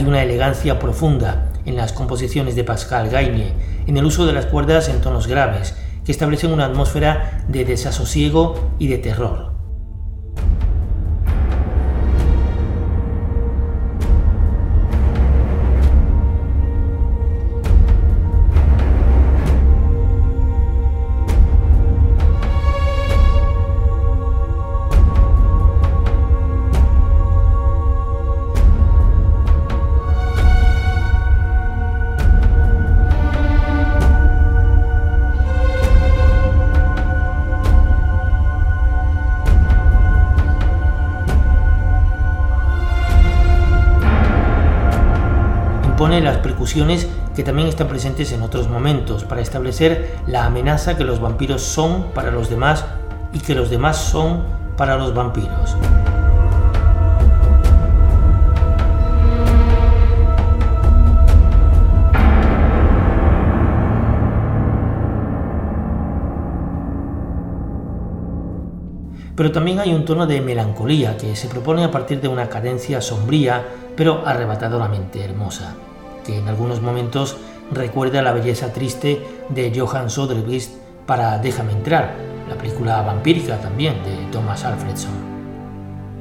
Una 0.09 0.23
elegancia 0.23 0.79
profunda 0.79 1.51
en 1.65 1.75
las 1.75 1.93
composiciones 1.93 2.55
de 2.55 2.63
Pascal 2.63 3.09
Gaigne, 3.09 3.53
en 3.85 3.95
el 3.95 4.05
uso 4.05 4.25
de 4.25 4.33
las 4.33 4.47
cuerdas 4.47 4.89
en 4.89 5.01
tonos 5.01 5.27
graves, 5.27 5.75
que 6.03 6.11
establecen 6.11 6.51
una 6.51 6.65
atmósfera 6.65 7.45
de 7.47 7.63
desasosiego 7.63 8.71
y 8.79 8.87
de 8.87 8.97
terror. 8.97 9.48
Que 47.39 47.45
también 47.45 47.69
están 47.69 47.87
presentes 47.87 48.33
en 48.33 48.41
otros 48.41 48.67
momentos 48.67 49.23
para 49.23 49.39
establecer 49.39 50.17
la 50.27 50.43
amenaza 50.43 50.97
que 50.97 51.05
los 51.05 51.21
vampiros 51.21 51.61
son 51.61 52.11
para 52.13 52.31
los 52.31 52.49
demás 52.49 52.83
y 53.31 53.39
que 53.39 53.55
los 53.55 53.69
demás 53.69 53.95
son 53.95 54.43
para 54.75 54.97
los 54.97 55.13
vampiros. 55.13 55.77
Pero 69.33 69.53
también 69.53 69.79
hay 69.79 69.93
un 69.93 70.03
tono 70.03 70.27
de 70.27 70.41
melancolía 70.41 71.15
que 71.15 71.37
se 71.37 71.47
propone 71.47 71.85
a 71.85 71.91
partir 71.91 72.19
de 72.19 72.27
una 72.27 72.49
cadencia 72.49 72.99
sombría 72.99 73.63
pero 73.95 74.27
arrebatadoramente 74.27 75.23
hermosa 75.23 75.73
que 76.29 76.37
en 76.37 76.47
algunos 76.47 76.81
momentos 76.81 77.37
recuerda 77.71 78.21
la 78.21 78.31
belleza 78.31 78.71
triste 78.71 79.25
de 79.49 79.73
Johann 79.75 80.09
Soderquist 80.09 80.75
para 81.05 81.39
Déjame 81.39 81.71
entrar, 81.71 82.15
la 82.47 82.55
película 82.55 83.01
vampírica 83.01 83.59
también 83.59 83.95
de 84.03 84.15
Thomas 84.31 84.63
Alfredson. 84.63 85.11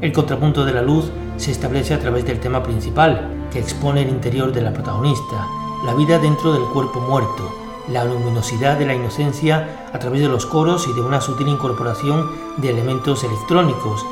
El 0.01 0.12
contrapunto 0.12 0.64
de 0.64 0.73
la 0.73 0.83
luz 0.83 1.11
se 1.37 1.51
establece 1.51 1.92
a 1.92 1.99
través 1.99 2.25
del 2.25 2.40
tema 2.40 2.62
principal, 2.62 3.49
que 3.51 3.59
expone 3.59 4.03
el 4.03 4.09
interior 4.09 4.53
de 4.53 4.62
la 4.62 4.73
protagonista, 4.73 5.47
la 5.85 5.94
vida 5.94 6.18
dentro 6.18 6.53
del 6.53 6.64
cuerpo 6.73 7.01
muerto, 7.01 7.51
la 7.88 8.05
luminosidad 8.05 8.79
de 8.79 8.87
la 8.87 8.94
inocencia 8.94 9.88
a 9.92 9.99
través 9.99 10.21
de 10.21 10.29
los 10.29 10.47
coros 10.47 10.87
y 10.88 10.92
de 10.94 11.01
una 11.01 11.21
sutil 11.21 11.49
incorporación 11.49 12.31
de 12.59 12.71
elementos 12.71 13.25
electrónicos 13.25 14.05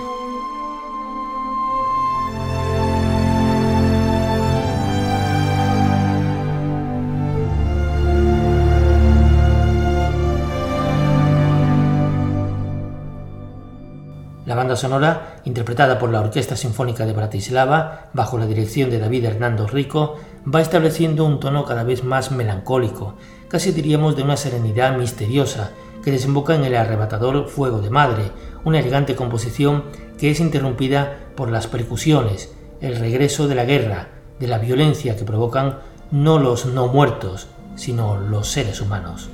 sonora, 14.76 15.40
interpretada 15.44 15.98
por 15.98 16.10
la 16.10 16.20
Orquesta 16.20 16.56
Sinfónica 16.56 17.06
de 17.06 17.12
Bratislava, 17.12 18.10
bajo 18.12 18.38
la 18.38 18.46
dirección 18.46 18.90
de 18.90 18.98
David 18.98 19.24
Hernando 19.24 19.66
Rico, 19.66 20.16
va 20.46 20.60
estableciendo 20.60 21.24
un 21.24 21.40
tono 21.40 21.64
cada 21.64 21.84
vez 21.84 22.04
más 22.04 22.30
melancólico, 22.30 23.14
casi 23.48 23.72
diríamos 23.72 24.16
de 24.16 24.22
una 24.22 24.36
serenidad 24.36 24.96
misteriosa, 24.96 25.70
que 26.04 26.12
desemboca 26.12 26.54
en 26.54 26.64
el 26.64 26.76
arrebatador 26.76 27.48
Fuego 27.48 27.80
de 27.80 27.90
Madre, 27.90 28.30
una 28.64 28.78
elegante 28.78 29.16
composición 29.16 29.84
que 30.18 30.30
es 30.30 30.40
interrumpida 30.40 31.16
por 31.34 31.50
las 31.50 31.66
percusiones, 31.66 32.54
el 32.80 32.96
regreso 32.96 33.48
de 33.48 33.54
la 33.54 33.64
guerra, 33.64 34.08
de 34.38 34.46
la 34.46 34.58
violencia 34.58 35.16
que 35.16 35.24
provocan 35.24 35.78
no 36.10 36.38
los 36.38 36.66
no 36.66 36.88
muertos, 36.88 37.48
sino 37.74 38.16
los 38.16 38.48
seres 38.48 38.80
humanos. 38.80 39.30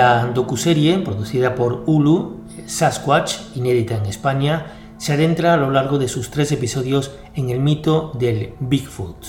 La 0.00 0.24
docuserie, 0.24 0.96
producida 1.00 1.54
por 1.54 1.82
Hulu, 1.84 2.40
Sasquatch, 2.64 3.54
inédita 3.54 3.96
en 3.96 4.06
España, 4.06 4.68
se 4.96 5.12
adentra 5.12 5.52
a 5.52 5.58
lo 5.58 5.70
largo 5.70 5.98
de 5.98 6.08
sus 6.08 6.30
tres 6.30 6.50
episodios 6.52 7.10
en 7.34 7.50
el 7.50 7.60
mito 7.60 8.10
del 8.14 8.54
Bigfoot. 8.60 9.26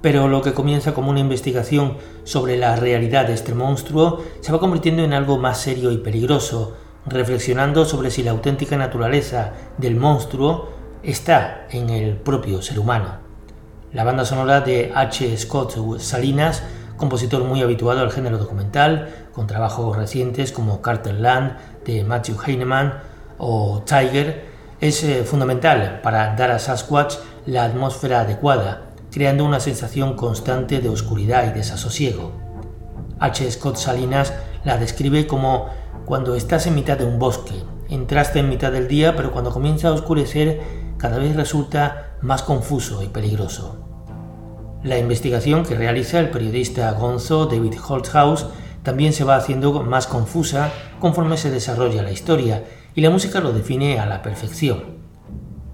Pero 0.00 0.26
lo 0.26 0.40
que 0.40 0.54
comienza 0.54 0.94
como 0.94 1.10
una 1.10 1.20
investigación 1.20 1.98
sobre 2.24 2.56
la 2.56 2.76
realidad 2.76 3.26
de 3.26 3.34
este 3.34 3.52
monstruo 3.52 4.24
se 4.40 4.50
va 4.50 4.58
convirtiendo 4.58 5.04
en 5.04 5.12
algo 5.12 5.36
más 5.36 5.60
serio 5.60 5.92
y 5.92 5.98
peligroso, 5.98 6.78
reflexionando 7.04 7.84
sobre 7.84 8.10
si 8.10 8.22
la 8.22 8.30
auténtica 8.30 8.78
naturaleza 8.78 9.52
del 9.76 9.96
monstruo 9.96 10.70
está 11.02 11.66
en 11.68 11.90
el 11.90 12.16
propio 12.16 12.62
ser 12.62 12.78
humano. 12.78 13.18
La 13.92 14.04
banda 14.04 14.24
sonora 14.24 14.62
de 14.62 14.92
H. 14.94 15.36
Scott 15.36 15.76
Salinas 15.98 16.62
compositor 17.00 17.42
muy 17.42 17.62
habituado 17.62 18.00
al 18.00 18.12
género 18.12 18.38
documental, 18.38 19.08
con 19.32 19.46
trabajos 19.46 19.96
recientes 19.96 20.52
como 20.52 20.82
Carter 20.82 21.14
Land 21.14 21.56
de 21.84 22.04
Matthew 22.04 22.36
Heinemann 22.46 23.00
o 23.38 23.82
Tiger, 23.84 24.44
es 24.80 25.02
eh, 25.02 25.24
fundamental 25.24 26.00
para 26.02 26.36
dar 26.36 26.50
a 26.52 26.58
Sasquatch 26.58 27.16
la 27.46 27.64
atmósfera 27.64 28.20
adecuada, 28.20 28.90
creando 29.10 29.44
una 29.44 29.60
sensación 29.60 30.14
constante 30.14 30.80
de 30.80 30.88
oscuridad 30.88 31.48
y 31.48 31.56
desasosiego. 31.56 32.32
H. 33.18 33.50
Scott 33.50 33.76
Salinas 33.76 34.32
la 34.64 34.76
describe 34.76 35.26
como 35.26 35.68
cuando 36.04 36.34
estás 36.34 36.66
en 36.66 36.74
mitad 36.74 36.98
de 36.98 37.06
un 37.06 37.18
bosque, 37.18 37.64
entraste 37.88 38.38
en 38.38 38.48
mitad 38.48 38.72
del 38.72 38.88
día, 38.88 39.16
pero 39.16 39.32
cuando 39.32 39.50
comienza 39.50 39.88
a 39.88 39.92
oscurecer 39.92 40.60
cada 40.98 41.18
vez 41.18 41.34
resulta 41.34 42.16
más 42.20 42.42
confuso 42.42 43.02
y 43.02 43.08
peligroso. 43.08 43.89
La 44.82 44.98
investigación 44.98 45.64
que 45.64 45.74
realiza 45.74 46.18
el 46.20 46.30
periodista 46.30 46.90
gonzo 46.92 47.44
David 47.44 47.74
Holthaus 47.86 48.46
también 48.82 49.12
se 49.12 49.24
va 49.24 49.36
haciendo 49.36 49.82
más 49.82 50.06
confusa 50.06 50.72
conforme 51.00 51.36
se 51.36 51.50
desarrolla 51.50 52.02
la 52.02 52.12
historia 52.12 52.64
y 52.94 53.02
la 53.02 53.10
música 53.10 53.40
lo 53.40 53.52
define 53.52 54.00
a 54.00 54.06
la 54.06 54.22
perfección. 54.22 54.98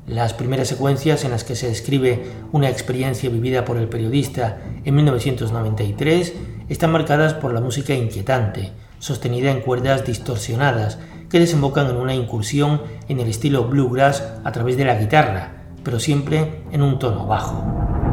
Las 0.09 0.35
primeras 0.35 0.67
secuencias 0.67 1.25
en 1.25 1.31
las 1.31 1.45
que 1.45 1.55
se 1.55 1.69
describe 1.69 2.25
una 2.51 2.69
experiencia 2.69 3.31
vivida 3.31 3.65
por 3.65 3.77
el 3.77 3.89
periodista 3.89 4.59
en 4.85 4.97
1993 4.97 6.35
están 6.69 6.91
marcadas 6.91 7.35
por 7.35 7.53
la 7.53 7.61
música 7.61 7.95
inquietante, 7.95 8.73
sostenida 8.99 9.53
en 9.53 9.61
cuerdas 9.61 10.05
distorsionadas, 10.05 10.99
que 11.31 11.39
desembocan 11.39 11.89
en 11.91 11.97
una 11.97 12.15
incursión 12.15 12.83
en 13.09 13.21
el 13.21 13.29
estilo 13.29 13.69
bluegrass 13.69 14.25
a 14.43 14.51
través 14.51 14.77
de 14.77 14.85
la 14.85 14.97
guitarra, 14.97 15.65
pero 15.85 16.01
siempre 16.01 16.63
en 16.73 16.83
un 16.83 16.99
tono 16.99 17.27
bajo. 17.27 18.06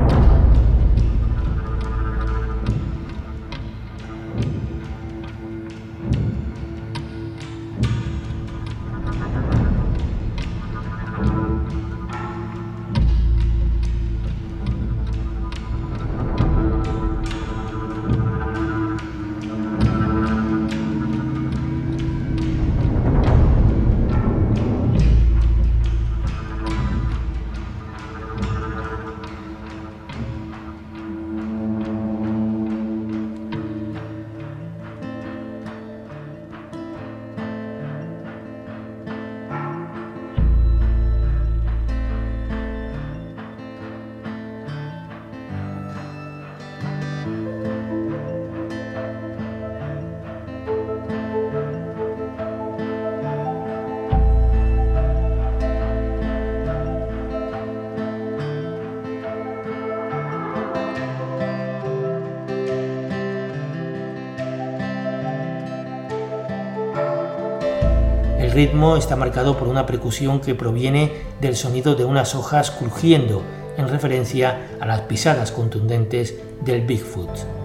Ritmo 68.54 68.98
está 68.98 69.16
marcado 69.16 69.58
por 69.58 69.68
una 69.68 69.86
percusión 69.86 70.39
que 70.39 70.56
proviene 70.56 71.12
del 71.42 71.56
sonido 71.56 71.96
de 71.96 72.06
unas 72.06 72.36
hojas 72.36 72.72
crujiendo, 72.72 73.42
en 73.78 73.89
referencia 73.89 74.70
a 74.80 74.86
las 74.86 75.02
pisadas 75.02 75.52
contundentes 75.52 76.36
del 76.63 76.82
Bigfoot. 76.86 77.62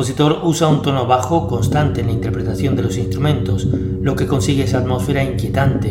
Compositor 0.00 0.40
usa 0.44 0.66
un 0.66 0.80
tono 0.80 1.06
bajo 1.06 1.46
constante 1.46 2.00
en 2.00 2.06
la 2.06 2.14
interpretación 2.14 2.74
de 2.74 2.82
los 2.82 2.96
instrumentos, 2.96 3.66
lo 3.66 4.16
que 4.16 4.26
consigue 4.26 4.64
esa 4.64 4.78
atmósfera 4.78 5.22
inquietante 5.22 5.90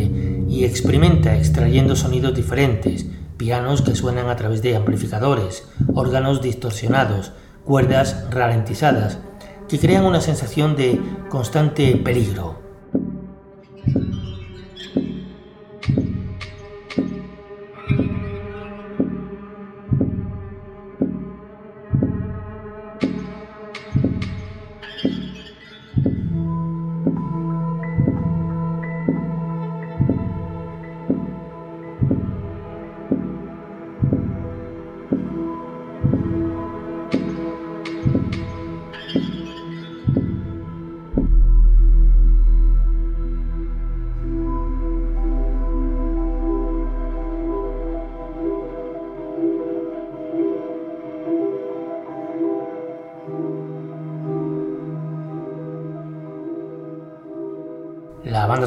y 0.50 0.64
experimenta 0.64 1.38
extrayendo 1.38 1.96
sonidos 1.96 2.34
diferentes, 2.34 3.06
pianos 3.38 3.84
que 3.84 3.94
suenan 3.94 4.28
a 4.28 4.36
través 4.36 4.64
de 4.64 4.76
amplificadores, 4.76 5.68
órganos 5.94 6.42
distorsionados, 6.42 7.34
cuerdas 7.64 8.26
ralentizadas, 8.32 9.20
que 9.68 9.78
crean 9.78 10.06
una 10.06 10.22
sensación 10.22 10.76
de 10.76 11.00
constante 11.30 11.96
peligro. 11.96 12.59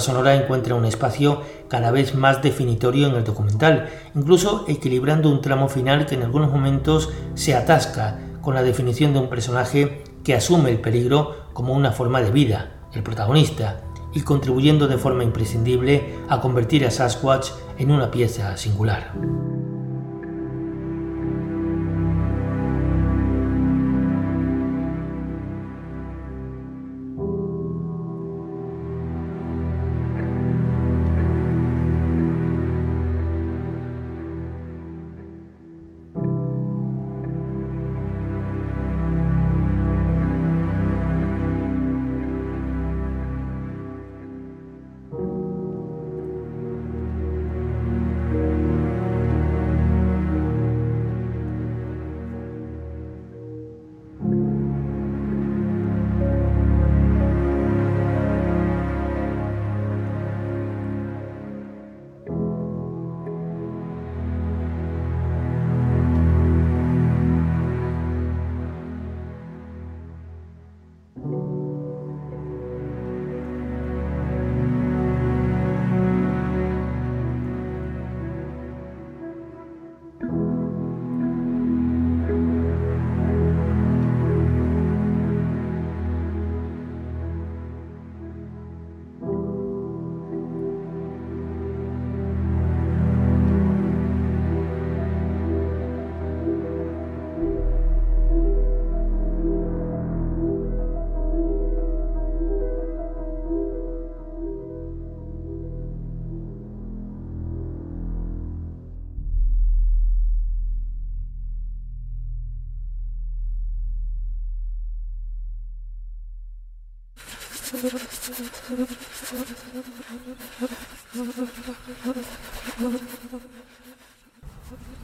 Sonora 0.03 0.35
encuentra 0.35 0.75
un 0.75 0.85
espacio 0.85 1.41
cada 1.69 1.91
vez 1.91 2.15
más 2.15 2.43
definitorio 2.43 3.07
en 3.07 3.15
el 3.15 3.25
documental, 3.25 3.88
incluso 4.15 4.67
equilibrando 4.69 5.31
un 5.31 5.41
tramo 5.41 5.71
final 5.71 6.05
que 6.05 6.17
en 6.17 6.23
algunos 6.23 6.51
momentos 6.51 7.09
se 7.35 7.55
atasca 7.55 8.19
con 8.43 8.55
la 8.55 8.62
definición 8.62 9.15
de 9.15 9.21
un 9.21 9.31
personaje 9.31 10.05
que 10.23 10.35
asume 10.35 10.71
el 10.71 10.81
peligro 10.81 11.47
como 11.55 11.73
una 11.73 11.93
forma 11.93 12.21
de 12.21 12.31
vida, 12.31 12.73
el 12.93 13.03
protagonista, 13.03 13.81
y 14.12 14.21
contribuyendo 14.21 14.88
de 14.88 14.99
forma 14.99 15.25
imprescindible 15.25 16.15
a 16.29 16.41
convertir 16.41 16.85
a 16.85 16.91
Sasquatch 16.91 17.51
en 17.79 17.91
una 17.91 18.11
pieza 18.11 18.57
singular. 18.59 19.12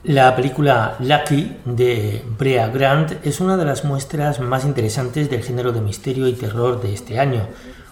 La 0.05 0.37
película 0.37 0.97
Lucky 1.01 1.57
de 1.64 2.25
Brea 2.38 2.69
Grant 2.69 3.27
es 3.27 3.41
una 3.41 3.57
de 3.57 3.64
las 3.64 3.85
muestras 3.85 4.38
más 4.38 4.64
interesantes 4.64 5.29
del 5.29 5.43
género 5.43 5.73
de 5.73 5.81
misterio 5.81 6.29
y 6.29 6.35
terror 6.35 6.81
de 6.81 6.95
este 6.95 7.19
año, 7.19 7.49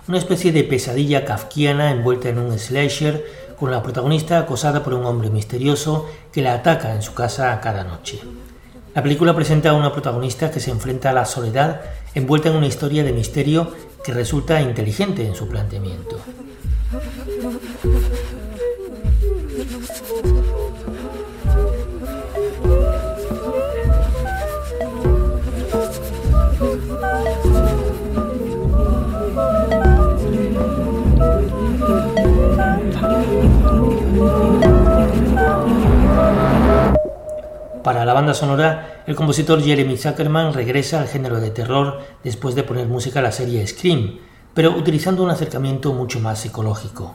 una 0.06 0.18
especie 0.18 0.52
de 0.52 0.62
pesadilla 0.62 1.24
kafkiana 1.24 1.90
envuelta 1.90 2.28
en 2.28 2.38
un 2.38 2.56
slasher 2.56 3.24
con 3.58 3.72
la 3.72 3.82
protagonista 3.82 4.38
acosada 4.38 4.84
por 4.84 4.94
un 4.94 5.04
hombre 5.04 5.30
misterioso 5.30 6.08
que 6.32 6.42
la 6.42 6.54
ataca 6.54 6.94
en 6.94 7.02
su 7.02 7.12
casa 7.12 7.60
cada 7.60 7.82
noche. 7.82 8.20
La 8.94 9.02
película 9.02 9.34
presenta 9.34 9.70
a 9.70 9.74
una 9.74 9.92
protagonista 9.92 10.50
que 10.50 10.60
se 10.60 10.70
enfrenta 10.70 11.10
a 11.10 11.12
la 11.12 11.26
soledad 11.26 11.80
envuelta 12.14 12.48
en 12.48 12.56
una 12.56 12.66
historia 12.66 13.04
de 13.04 13.12
misterio 13.12 13.72
que 14.06 14.14
resulta 14.14 14.62
inteligente 14.62 15.26
en 15.26 15.34
su 15.34 15.48
planteamiento. 15.48 16.20
Para 37.86 38.04
la 38.04 38.14
banda 38.14 38.34
sonora, 38.34 39.04
el 39.06 39.14
compositor 39.14 39.62
Jeremy 39.62 39.96
Zuckerman 39.96 40.52
regresa 40.52 41.00
al 41.00 41.06
género 41.06 41.38
de 41.38 41.52
terror 41.52 42.00
después 42.24 42.56
de 42.56 42.64
poner 42.64 42.88
música 42.88 43.20
a 43.20 43.22
la 43.22 43.30
serie 43.30 43.64
Scream, 43.64 44.18
pero 44.54 44.72
utilizando 44.72 45.22
un 45.22 45.30
acercamiento 45.30 45.92
mucho 45.92 46.18
más 46.18 46.40
psicológico. 46.40 47.14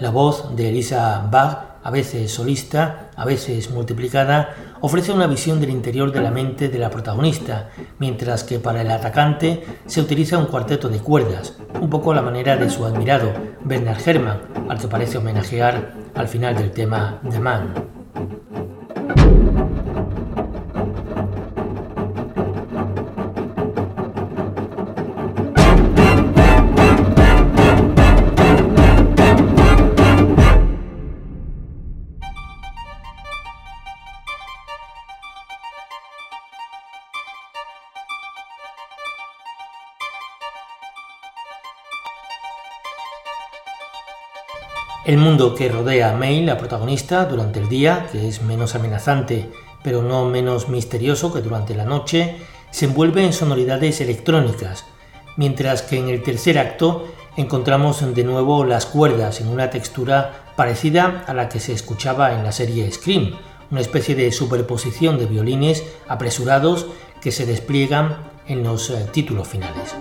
La 0.00 0.10
voz 0.10 0.56
de 0.56 0.70
Elisa 0.70 1.24
Bach, 1.30 1.76
a 1.84 1.90
veces 1.92 2.32
solista, 2.32 3.10
a 3.14 3.24
veces 3.24 3.70
multiplicada, 3.70 4.56
ofrece 4.80 5.12
una 5.12 5.28
visión 5.28 5.60
del 5.60 5.70
interior 5.70 6.10
de 6.10 6.20
la 6.20 6.32
mente 6.32 6.68
de 6.68 6.80
la 6.80 6.90
protagonista, 6.90 7.68
mientras 8.00 8.42
que 8.42 8.58
para 8.58 8.80
el 8.80 8.90
atacante 8.90 9.64
se 9.86 10.00
utiliza 10.00 10.36
un 10.36 10.46
cuarteto 10.46 10.88
de 10.88 10.98
cuerdas, 10.98 11.58
un 11.80 11.88
poco 11.88 12.10
a 12.10 12.16
la 12.16 12.22
manera 12.22 12.56
de 12.56 12.70
su 12.70 12.84
admirado 12.84 13.32
Bernard 13.60 14.02
Herrmann, 14.04 14.40
al 14.68 14.80
que 14.80 14.88
parece 14.88 15.18
homenajear 15.18 15.92
al 16.16 16.26
final 16.26 16.56
del 16.56 16.72
tema 16.72 17.20
The 17.30 17.38
Man. 17.38 17.92
El 45.04 45.18
mundo 45.18 45.54
que 45.54 45.68
rodea 45.68 46.10
a 46.10 46.16
May, 46.16 46.44
la 46.44 46.58
protagonista, 46.58 47.24
durante 47.24 47.58
el 47.58 47.68
día, 47.68 48.06
que 48.12 48.28
es 48.28 48.42
menos 48.42 48.74
amenazante 48.74 49.50
pero 49.82 50.02
no 50.02 50.24
menos 50.24 50.68
misterioso 50.68 51.32
que 51.32 51.40
durante 51.40 51.74
la 51.74 51.84
noche, 51.84 52.36
se 52.70 52.86
envuelve 52.86 53.24
en 53.24 53.32
sonoridades 53.32 54.00
electrónicas, 54.00 54.84
mientras 55.36 55.82
que 55.82 55.98
en 55.98 56.08
el 56.08 56.22
tercer 56.22 56.58
acto 56.58 57.08
encontramos 57.36 58.14
de 58.14 58.24
nuevo 58.24 58.64
las 58.64 58.86
cuerdas 58.86 59.40
en 59.40 59.48
una 59.48 59.70
textura 59.70 60.52
parecida 60.56 61.24
a 61.26 61.34
la 61.34 61.48
que 61.48 61.60
se 61.60 61.72
escuchaba 61.72 62.34
en 62.34 62.44
la 62.44 62.52
serie 62.52 62.90
Scream, 62.90 63.36
una 63.70 63.80
especie 63.80 64.14
de 64.14 64.30
superposición 64.32 65.18
de 65.18 65.26
violines 65.26 65.82
apresurados 66.06 66.86
que 67.20 67.32
se 67.32 67.46
despliegan 67.46 68.18
en 68.46 68.62
los 68.62 68.90
eh, 68.90 69.06
títulos 69.12 69.48
finales. 69.48 69.94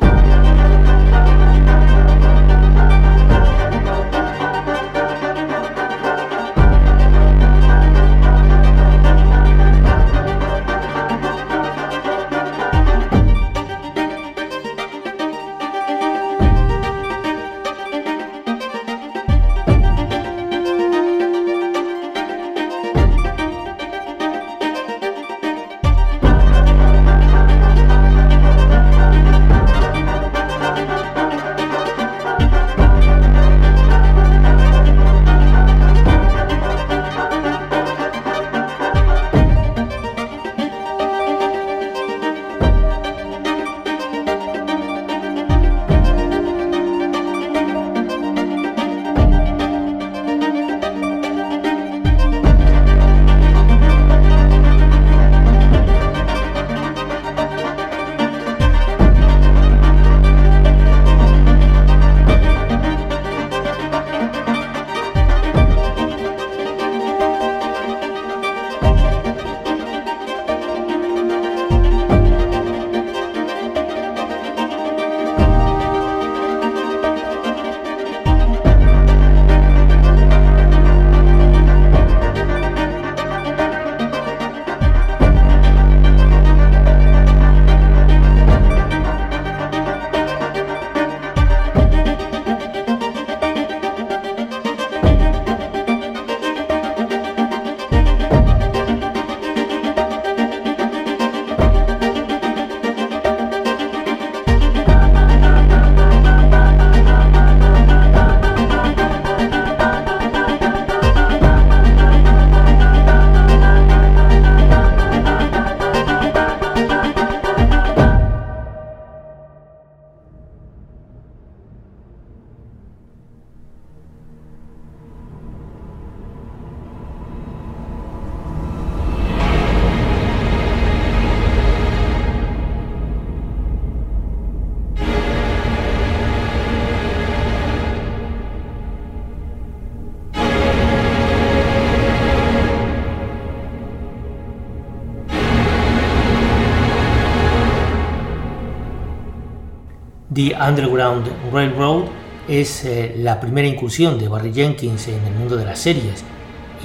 The 150.34 150.56
Underground 150.56 151.28
Railroad 151.52 152.06
es 152.48 152.86
eh, 152.86 153.16
la 153.18 153.42
primera 153.42 153.68
incursión 153.68 154.18
de 154.18 154.30
Barry 154.30 154.54
Jenkins 154.54 155.10
en 155.10 155.22
el 155.26 155.34
mundo 155.34 155.58
de 155.58 155.66
las 155.66 155.80
series 155.80 156.24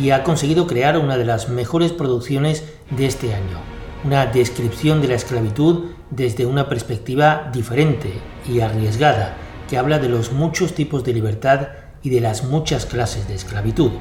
y 0.00 0.10
ha 0.10 0.24
conseguido 0.24 0.66
crear 0.66 0.98
una 0.98 1.16
de 1.16 1.24
las 1.24 1.48
mejores 1.48 1.92
producciones 1.92 2.64
de 2.90 3.06
este 3.06 3.34
año, 3.34 3.60
una 4.02 4.26
descripción 4.26 5.00
de 5.00 5.06
la 5.06 5.14
esclavitud 5.14 5.84
desde 6.10 6.44
una 6.44 6.68
perspectiva 6.68 7.48
diferente 7.52 8.14
y 8.52 8.58
arriesgada, 8.58 9.36
que 9.70 9.78
habla 9.78 10.00
de 10.00 10.08
los 10.08 10.32
muchos 10.32 10.74
tipos 10.74 11.04
de 11.04 11.12
libertad 11.12 11.68
y 12.02 12.10
de 12.10 12.20
las 12.20 12.42
muchas 12.42 12.84
clases 12.84 13.28
de 13.28 13.36
esclavitud. 13.36 13.92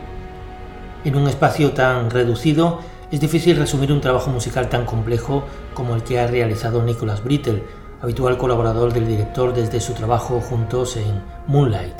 En 1.03 1.15
un 1.15 1.27
espacio 1.27 1.73
tan 1.73 2.09
reducido, 2.09 2.79
es 3.11 3.19
difícil 3.19 3.57
resumir 3.57 3.91
un 3.91 4.01
trabajo 4.01 4.31
musical 4.31 4.69
tan 4.69 4.85
complejo 4.85 5.43
como 5.75 5.93
el 5.93 6.01
que 6.01 6.19
ha 6.19 6.25
realizado 6.25 6.81
Nicholas 6.81 7.23
Brittle, 7.23 7.61
habitual 8.01 8.37
colaborador 8.37 8.93
del 8.93 9.07
director 9.07 9.53
desde 9.53 9.79
su 9.81 9.93
trabajo 9.93 10.41
juntos 10.41 10.97
en 10.97 11.21
Moonlight. 11.47 11.95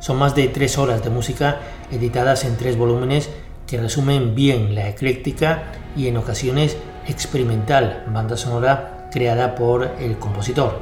Son 0.00 0.18
más 0.18 0.34
de 0.34 0.48
tres 0.48 0.78
horas 0.78 1.02
de 1.02 1.10
música 1.10 1.60
editadas 1.90 2.44
en 2.44 2.56
tres 2.56 2.76
volúmenes 2.76 3.30
que 3.66 3.80
resumen 3.80 4.34
bien 4.34 4.74
la 4.74 4.88
ecléctica 4.88 5.64
y 5.96 6.08
en 6.08 6.16
ocasiones 6.16 6.76
experimental 7.06 8.04
banda 8.12 8.36
sonora 8.36 9.08
creada 9.12 9.54
por 9.54 9.84
el 10.00 10.18
compositor. 10.18 10.78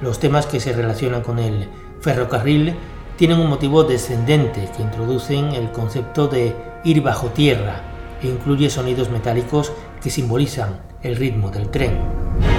Los 0.00 0.18
temas 0.20 0.46
que 0.46 0.60
se 0.60 0.72
relacionan 0.72 1.22
con 1.22 1.38
el 1.38 1.68
ferrocarril 2.00 2.74
tienen 3.16 3.40
un 3.40 3.48
motivo 3.48 3.84
descendente 3.84 4.68
que 4.76 4.82
introducen 4.82 5.54
el 5.54 5.70
concepto 5.70 6.28
de 6.28 6.54
ir 6.84 7.02
bajo 7.02 7.28
tierra 7.28 7.80
e 8.22 8.28
incluye 8.28 8.70
sonidos 8.70 9.10
metálicos 9.10 9.72
que 10.02 10.10
simbolizan 10.10 10.80
el 11.02 11.16
ritmo 11.16 11.50
del 11.50 11.70
tren. 11.70 12.55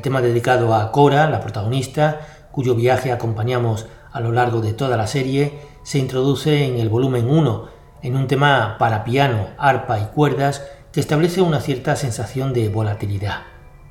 El 0.00 0.02
tema 0.02 0.22
dedicado 0.22 0.74
a 0.74 0.92
Cora, 0.92 1.28
la 1.28 1.42
protagonista, 1.42 2.20
cuyo 2.52 2.74
viaje 2.74 3.12
acompañamos 3.12 3.84
a 4.10 4.20
lo 4.20 4.32
largo 4.32 4.62
de 4.62 4.72
toda 4.72 4.96
la 4.96 5.06
serie, 5.06 5.58
se 5.82 5.98
introduce 5.98 6.64
en 6.64 6.78
el 6.78 6.88
volumen 6.88 7.28
1, 7.28 7.68
en 8.00 8.16
un 8.16 8.26
tema 8.26 8.76
para 8.78 9.04
piano, 9.04 9.48
arpa 9.58 10.00
y 10.00 10.06
cuerdas 10.06 10.64
que 10.90 11.00
establece 11.00 11.42
una 11.42 11.60
cierta 11.60 11.96
sensación 11.96 12.54
de 12.54 12.70
volatilidad. 12.70 13.42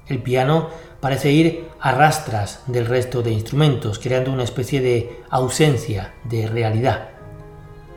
El 0.08 0.24
piano 0.24 0.70
parece 1.00 1.30
ir 1.30 1.68
a 1.80 1.92
rastras 1.92 2.64
del 2.66 2.88
resto 2.88 3.22
de 3.22 3.32
instrumentos, 3.32 4.00
creando 4.00 4.34
una 4.34 4.46
especie 4.46 4.82
de 4.82 5.22
ausencia 5.30 6.16
de 6.24 6.48
realidad. 6.48 7.10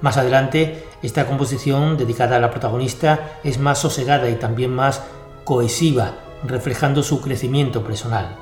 Más 0.03 0.19
adelante, 0.19 0.85
esta 1.03 1.27
composición 1.27 1.97
dedicada 1.97 2.37
a 2.37 2.41
la 2.41 2.51
protagonista 2.51 3.39
es 3.43 3.59
más 3.59 3.79
sosegada 3.79 4.29
y 4.29 4.35
también 4.35 4.71
más 4.71 5.03
cohesiva, 5.45 6.22
reflejando 6.45 7.03
su 7.03 7.20
crecimiento 7.20 7.82
personal. 7.82 8.36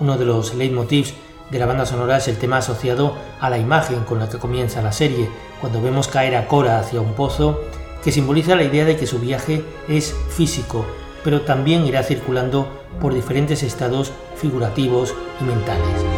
Uno 0.00 0.16
de 0.16 0.24
los 0.24 0.54
leitmotivs 0.54 1.14
de 1.50 1.58
la 1.58 1.66
banda 1.66 1.86
sonora 1.86 2.16
es 2.16 2.28
el 2.28 2.38
tema 2.38 2.58
asociado 2.58 3.14
a 3.40 3.50
la 3.50 3.58
imagen 3.58 4.00
con 4.04 4.18
la 4.18 4.28
que 4.28 4.38
comienza 4.38 4.82
la 4.82 4.92
serie, 4.92 5.28
cuando 5.60 5.80
vemos 5.80 6.08
caer 6.08 6.36
a 6.36 6.48
Cora 6.48 6.78
hacia 6.78 7.00
un 7.00 7.14
pozo, 7.14 7.60
que 8.02 8.12
simboliza 8.12 8.56
la 8.56 8.64
idea 8.64 8.84
de 8.84 8.96
que 8.96 9.06
su 9.06 9.18
viaje 9.18 9.64
es 9.88 10.14
físico, 10.30 10.84
pero 11.22 11.42
también 11.42 11.86
irá 11.86 12.02
circulando 12.02 12.68
por 13.00 13.14
diferentes 13.14 13.62
estados 13.62 14.12
figurativos 14.36 15.14
y 15.40 15.44
mentales. 15.44 16.13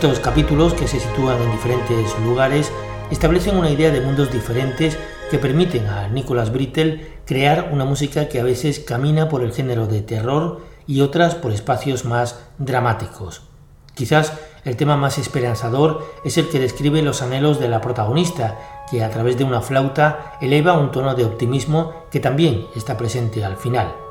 Estos 0.00 0.20
capítulos, 0.20 0.74
que 0.74 0.86
se 0.86 1.00
sitúan 1.00 1.42
en 1.42 1.50
diferentes 1.50 2.16
lugares, 2.20 2.70
establecen 3.10 3.56
una 3.56 3.68
idea 3.68 3.90
de 3.90 4.00
mundos 4.00 4.30
diferentes 4.30 4.96
que 5.28 5.40
permiten 5.40 5.88
a 5.88 6.06
Nicholas 6.06 6.52
Brittle 6.52 7.18
crear 7.26 7.70
una 7.72 7.84
música 7.84 8.28
que 8.28 8.38
a 8.38 8.44
veces 8.44 8.78
camina 8.78 9.28
por 9.28 9.42
el 9.42 9.52
género 9.52 9.88
de 9.88 10.02
terror 10.02 10.60
y 10.86 11.00
otras 11.00 11.34
por 11.34 11.50
espacios 11.50 12.04
más 12.04 12.38
dramáticos. 12.58 13.42
Quizás 13.96 14.34
el 14.64 14.76
tema 14.76 14.96
más 14.96 15.18
esperanzador 15.18 16.06
es 16.24 16.38
el 16.38 16.48
que 16.48 16.60
describe 16.60 17.02
los 17.02 17.20
anhelos 17.20 17.58
de 17.58 17.68
la 17.68 17.80
protagonista, 17.80 18.84
que 18.88 19.02
a 19.02 19.10
través 19.10 19.36
de 19.36 19.42
una 19.42 19.62
flauta 19.62 20.34
eleva 20.40 20.78
un 20.78 20.92
tono 20.92 21.16
de 21.16 21.24
optimismo 21.24 22.04
que 22.12 22.20
también 22.20 22.68
está 22.76 22.96
presente 22.96 23.44
al 23.44 23.56
final. 23.56 24.07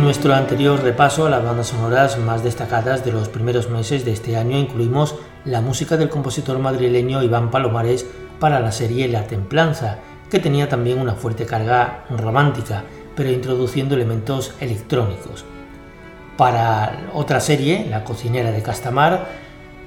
En 0.00 0.06
nuestro 0.06 0.34
anterior 0.34 0.82
repaso 0.82 1.26
a 1.26 1.30
las 1.30 1.44
bandas 1.44 1.66
sonoras 1.66 2.18
más 2.18 2.42
destacadas 2.42 3.04
de 3.04 3.12
los 3.12 3.28
primeros 3.28 3.68
meses 3.68 4.02
de 4.02 4.12
este 4.12 4.34
año 4.34 4.56
incluimos 4.56 5.14
la 5.44 5.60
música 5.60 5.98
del 5.98 6.08
compositor 6.08 6.58
madrileño 6.58 7.22
Iván 7.22 7.50
Palomares 7.50 8.06
para 8.38 8.60
la 8.60 8.72
serie 8.72 9.08
La 9.08 9.26
Templanza, 9.26 9.98
que 10.30 10.38
tenía 10.38 10.70
también 10.70 11.00
una 11.00 11.12
fuerte 11.12 11.44
carga 11.44 12.06
romántica, 12.08 12.82
pero 13.14 13.30
introduciendo 13.30 13.94
elementos 13.94 14.54
electrónicos. 14.58 15.44
Para 16.38 17.10
otra 17.12 17.38
serie, 17.38 17.86
La 17.90 18.02
cocinera 18.02 18.52
de 18.52 18.62
Castamar, 18.62 19.26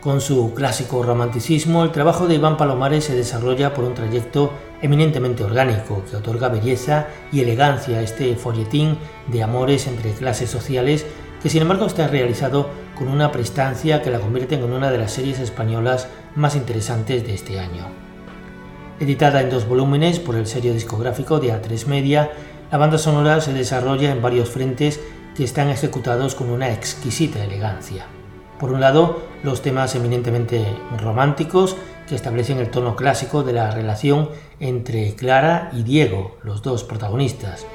con 0.03 0.19
su 0.19 0.53
clásico 0.53 1.01
romanticismo, 1.01 1.85
el 1.85 1.93
trabajo 1.93 2.27
de 2.27 2.35
Iván 2.35 2.57
Palomares 2.57 3.05
se 3.05 3.15
desarrolla 3.15 3.73
por 3.73 3.85
un 3.85 3.93
trayecto 3.93 4.51
eminentemente 4.81 5.45
orgánico 5.45 6.03
que 6.03 6.17
otorga 6.17 6.49
belleza 6.49 7.07
y 7.31 7.39
elegancia 7.39 7.99
a 7.99 8.01
este 8.01 8.35
folletín 8.35 8.97
de 9.27 9.43
amores 9.43 9.87
entre 9.87 10.11
clases 10.11 10.49
sociales 10.49 11.05
que 11.41 11.49
sin 11.49 11.61
embargo 11.61 11.85
está 11.85 12.09
realizado 12.09 12.69
con 12.97 13.07
una 13.07 13.31
prestancia 13.31 14.01
que 14.01 14.11
la 14.11 14.19
convierte 14.19 14.55
en 14.55 14.63
una 14.65 14.91
de 14.91 14.97
las 14.97 15.13
series 15.13 15.39
españolas 15.39 16.09
más 16.35 16.57
interesantes 16.57 17.25
de 17.25 17.33
este 17.33 17.61
año. 17.61 17.87
Editada 18.99 19.39
en 19.41 19.49
dos 19.49 19.65
volúmenes 19.65 20.19
por 20.19 20.35
el 20.35 20.47
sello 20.47 20.73
discográfico 20.73 21.39
de 21.39 21.53
A3 21.53 21.87
Media, 21.87 22.29
la 22.73 22.77
banda 22.77 22.97
sonora 22.97 23.39
se 23.39 23.53
desarrolla 23.53 24.11
en 24.11 24.21
varios 24.21 24.49
frentes 24.49 24.99
que 25.33 25.45
están 25.45 25.69
ejecutados 25.69 26.35
con 26.35 26.49
una 26.49 26.73
exquisita 26.73 27.41
elegancia. 27.41 28.05
Por 28.63 28.71
un 28.71 28.79
lado, 28.79 29.19
los 29.43 29.61
temas 29.61 29.93
eminentemente 29.93 30.65
románticos 30.97 31.75
que 32.07 32.15
establecen 32.15 32.59
el 32.59 32.71
tono 32.71 32.95
clásico 32.95 33.43
de 33.43 33.51
la 33.51 33.69
relación 33.71 34.29
entre 34.61 35.15
Clara 35.15 35.69
y 35.73 35.83
Diego, 35.83 36.37
los 36.43 36.61
dos 36.61 36.85
protagonistas. 36.85 37.65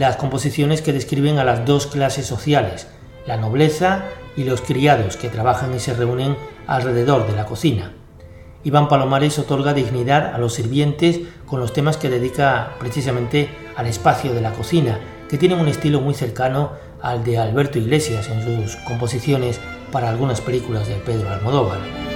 Las 0.00 0.16
composiciones 0.16 0.80
que 0.80 0.94
describen 0.94 1.38
a 1.38 1.44
las 1.44 1.66
dos 1.66 1.86
clases 1.86 2.24
sociales, 2.24 2.86
la 3.26 3.36
nobleza 3.36 4.06
y 4.34 4.44
los 4.44 4.62
criados 4.62 5.18
que 5.18 5.28
trabajan 5.28 5.74
y 5.74 5.78
se 5.78 5.92
reúnen 5.92 6.38
alrededor 6.66 7.26
de 7.26 7.36
la 7.36 7.44
cocina. 7.44 7.92
Iván 8.64 8.88
Palomares 8.88 9.38
otorga 9.38 9.74
dignidad 9.74 10.34
a 10.34 10.38
los 10.38 10.54
sirvientes 10.54 11.20
con 11.44 11.60
los 11.60 11.74
temas 11.74 11.98
que 11.98 12.08
dedica 12.08 12.76
precisamente 12.78 13.50
al 13.76 13.88
espacio 13.88 14.32
de 14.32 14.40
la 14.40 14.52
cocina, 14.52 14.98
que 15.28 15.36
tienen 15.36 15.60
un 15.60 15.68
estilo 15.68 16.00
muy 16.00 16.14
cercano 16.14 16.72
al 17.02 17.22
de 17.22 17.36
Alberto 17.36 17.78
Iglesias 17.78 18.26
en 18.30 18.42
sus 18.42 18.76
composiciones 18.76 19.60
para 19.92 20.08
algunas 20.08 20.40
películas 20.40 20.88
de 20.88 20.94
Pedro 20.94 21.28
Almodóvar. 21.28 22.09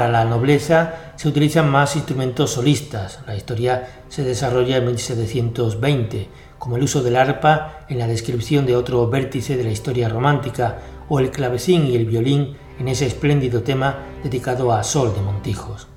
Para 0.00 0.12
la 0.12 0.24
nobleza 0.24 1.12
se 1.14 1.28
utilizan 1.28 1.70
más 1.70 1.94
instrumentos 1.94 2.52
solistas. 2.52 3.18
La 3.26 3.36
historia 3.36 4.00
se 4.08 4.24
desarrolla 4.24 4.78
en 4.78 4.86
1720, 4.86 6.26
como 6.58 6.78
el 6.78 6.84
uso 6.84 7.02
del 7.02 7.16
arpa 7.16 7.84
en 7.86 7.98
la 7.98 8.06
descripción 8.06 8.64
de 8.64 8.76
otro 8.76 9.10
vértice 9.10 9.58
de 9.58 9.64
la 9.64 9.70
historia 9.70 10.08
romántica, 10.08 10.78
o 11.10 11.20
el 11.20 11.30
clavecín 11.30 11.86
y 11.86 11.96
el 11.96 12.06
violín 12.06 12.56
en 12.78 12.88
ese 12.88 13.04
espléndido 13.04 13.62
tema 13.62 13.98
dedicado 14.24 14.72
a 14.72 14.82
Sol 14.84 15.12
de 15.14 15.20
Montijos. 15.20 15.89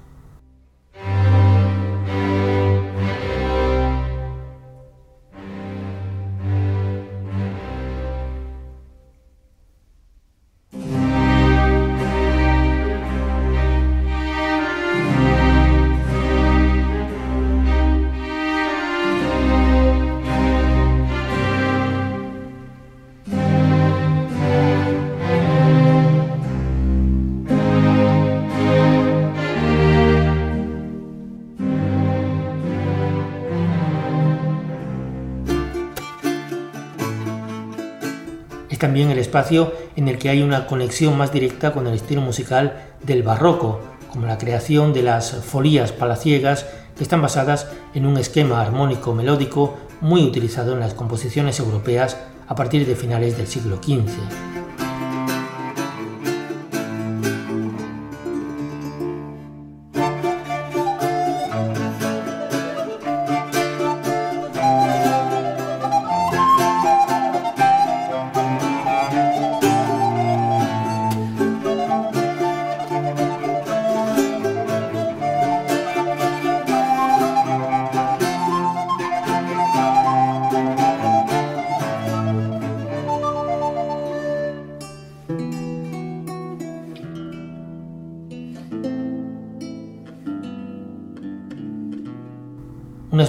Espacio 39.34 39.74
en 39.96 40.08
el 40.08 40.20
que 40.20 40.30
hay 40.30 40.44
una 40.44 40.68
conexión 40.68 41.18
más 41.18 41.34
directa 41.34 41.74
con 41.74 41.88
el 41.88 41.96
estilo 41.96 42.22
musical 42.22 42.84
del 43.02 43.24
barroco, 43.24 43.80
como 44.12 44.28
la 44.28 44.38
creación 44.38 44.94
de 44.94 45.02
las 45.02 45.32
folías 45.32 45.92
palaciegas 45.92 46.68
que 46.96 47.02
están 47.02 47.24
basadas 47.24 47.68
en 47.96 48.06
un 48.06 48.18
esquema 48.18 48.62
armónico 48.62 49.16
melódico 49.16 49.76
muy 50.02 50.22
utilizado 50.22 50.74
en 50.74 50.82
las 50.82 50.94
composiciones 50.94 51.60
europeas 51.60 52.16
a 52.48 52.54
partir 52.54 52.86
de 52.86 52.96
finales 52.96 53.36
del 53.36 53.48
siglo 53.48 53.78
XV. 53.78 54.53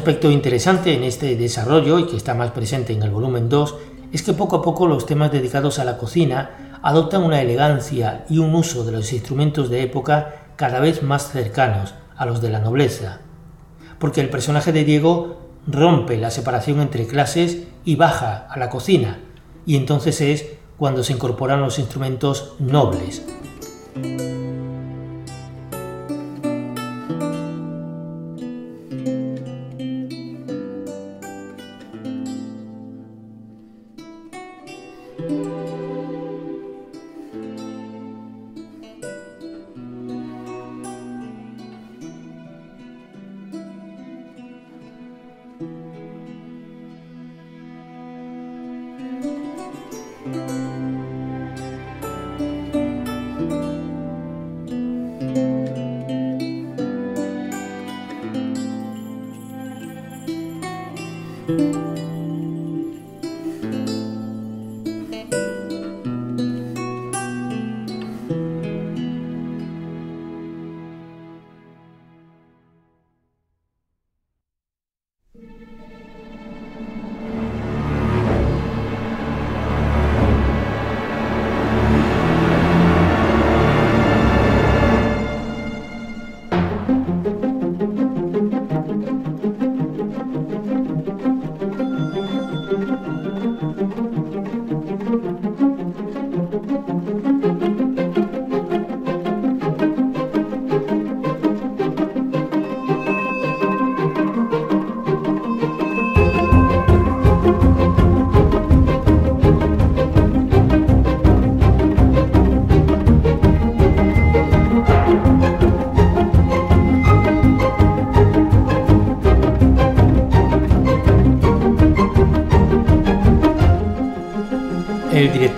Aspecto 0.05 0.30
interesante 0.30 0.92
en 0.92 1.02
este 1.02 1.34
desarrollo 1.34 1.98
y 1.98 2.07
que 2.07 2.18
está 2.18 2.34
más 2.34 2.50
presente 2.50 2.92
en 2.92 3.02
el 3.02 3.11
volumen 3.11 3.48
2 3.48 3.74
es 4.12 4.22
que 4.22 4.34
poco 4.34 4.57
a 4.57 4.61
poco 4.61 4.86
los 4.86 5.07
temas 5.07 5.32
dedicados 5.32 5.78
a 5.78 5.84
la 5.86 5.96
cocina 5.96 6.78
adoptan 6.82 7.22
una 7.22 7.40
elegancia 7.40 8.26
y 8.28 8.36
un 8.36 8.55
uso 8.55 8.84
de 8.84 8.92
los 8.92 9.11
instrumentos 9.14 9.70
de 9.70 9.80
época 9.80 10.50
cada 10.57 10.78
vez 10.78 11.02
más 11.02 11.30
cercanos 11.30 11.94
a 12.18 12.26
los 12.26 12.42
de 12.42 12.50
la 12.50 12.59
nobleza, 12.59 13.20
porque 13.98 14.20
el 14.20 14.28
personaje 14.28 14.72
de 14.72 14.84
Diego 14.84 15.38
rompe 15.66 16.18
la 16.18 16.30
separación 16.30 16.82
entre 16.82 17.07
clases 17.07 17.62
y 17.86 17.96
baja 17.96 18.46
a 18.50 18.59
la 18.59 18.68
cocina, 18.68 19.20
y 19.64 19.76
entonces 19.76 20.20
es 20.20 20.44
cuando 20.76 21.02
se 21.02 21.14
incorporan 21.14 21.62
los 21.62 21.78
instrumentos 21.78 22.57
nobles. 22.59 23.22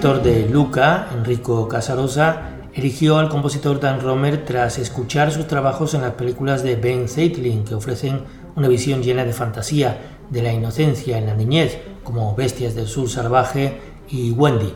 Director 0.07 0.22
de 0.22 0.48
Luca, 0.48 1.09
Enrico 1.12 1.66
Casarosa, 1.66 2.50
eligió 2.74 3.18
al 3.18 3.28
compositor 3.28 3.80
Dan 3.80 4.00
Romer 4.00 4.44
tras 4.44 4.78
escuchar 4.78 5.32
sus 5.32 5.48
trabajos 5.48 5.94
en 5.94 6.02
las 6.02 6.12
películas 6.12 6.62
de 6.62 6.76
Ben 6.76 7.09
Zeitlin, 7.09 7.64
que 7.64 7.74
ofrecen 7.74 8.20
una 8.54 8.68
visión 8.68 9.02
llena 9.02 9.24
de 9.24 9.32
fantasía 9.32 9.98
de 10.30 10.42
la 10.42 10.52
inocencia 10.52 11.18
en 11.18 11.26
la 11.26 11.34
niñez, 11.34 11.78
como 12.04 12.36
Bestias 12.36 12.76
del 12.76 12.86
Sur 12.86 13.09
Salvaje 13.09 13.80
y 14.09 14.30
Wendy. 14.30 14.72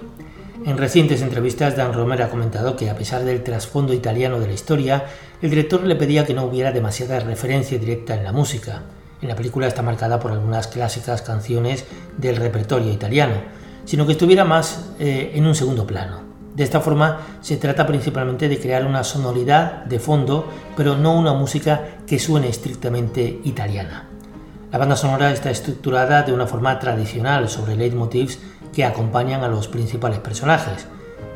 En 0.66 0.76
recientes 0.76 1.22
entrevistas, 1.22 1.76
Dan 1.76 1.92
Romer 1.92 2.22
ha 2.22 2.30
comentado 2.30 2.74
que, 2.74 2.90
a 2.90 2.96
pesar 2.96 3.22
del 3.24 3.44
trasfondo 3.44 3.94
italiano 3.94 4.40
de 4.40 4.48
la 4.48 4.54
historia, 4.54 5.04
el 5.40 5.50
director 5.50 5.84
le 5.84 5.94
pedía 5.94 6.26
que 6.26 6.34
no 6.34 6.42
hubiera 6.42 6.72
demasiada 6.72 7.20
referencia 7.20 7.78
directa 7.78 8.16
en 8.16 8.24
la 8.24 8.32
música. 8.32 8.82
En 9.22 9.28
la 9.28 9.36
película 9.36 9.68
está 9.68 9.82
marcada 9.82 10.18
por 10.18 10.32
algunas 10.32 10.66
clásicas 10.66 11.22
canciones 11.22 11.84
del 12.18 12.34
repertorio 12.34 12.90
italiano, 12.92 13.59
sino 13.84 14.06
que 14.06 14.12
estuviera 14.12 14.44
más 14.44 14.92
eh, 14.98 15.32
en 15.34 15.46
un 15.46 15.54
segundo 15.54 15.86
plano. 15.86 16.30
De 16.54 16.64
esta 16.64 16.80
forma 16.80 17.20
se 17.40 17.56
trata 17.56 17.86
principalmente 17.86 18.48
de 18.48 18.58
crear 18.58 18.84
una 18.84 19.04
sonoridad 19.04 19.84
de 19.84 20.00
fondo, 20.00 20.46
pero 20.76 20.96
no 20.96 21.16
una 21.16 21.32
música 21.32 21.98
que 22.06 22.18
suene 22.18 22.48
estrictamente 22.48 23.40
italiana. 23.44 24.08
La 24.72 24.78
banda 24.78 24.96
sonora 24.96 25.32
está 25.32 25.50
estructurada 25.50 26.22
de 26.22 26.32
una 26.32 26.46
forma 26.46 26.78
tradicional 26.78 27.48
sobre 27.48 27.76
leitmotivs 27.76 28.38
que 28.72 28.84
acompañan 28.84 29.42
a 29.42 29.48
los 29.48 29.68
principales 29.68 30.20
personajes. 30.20 30.86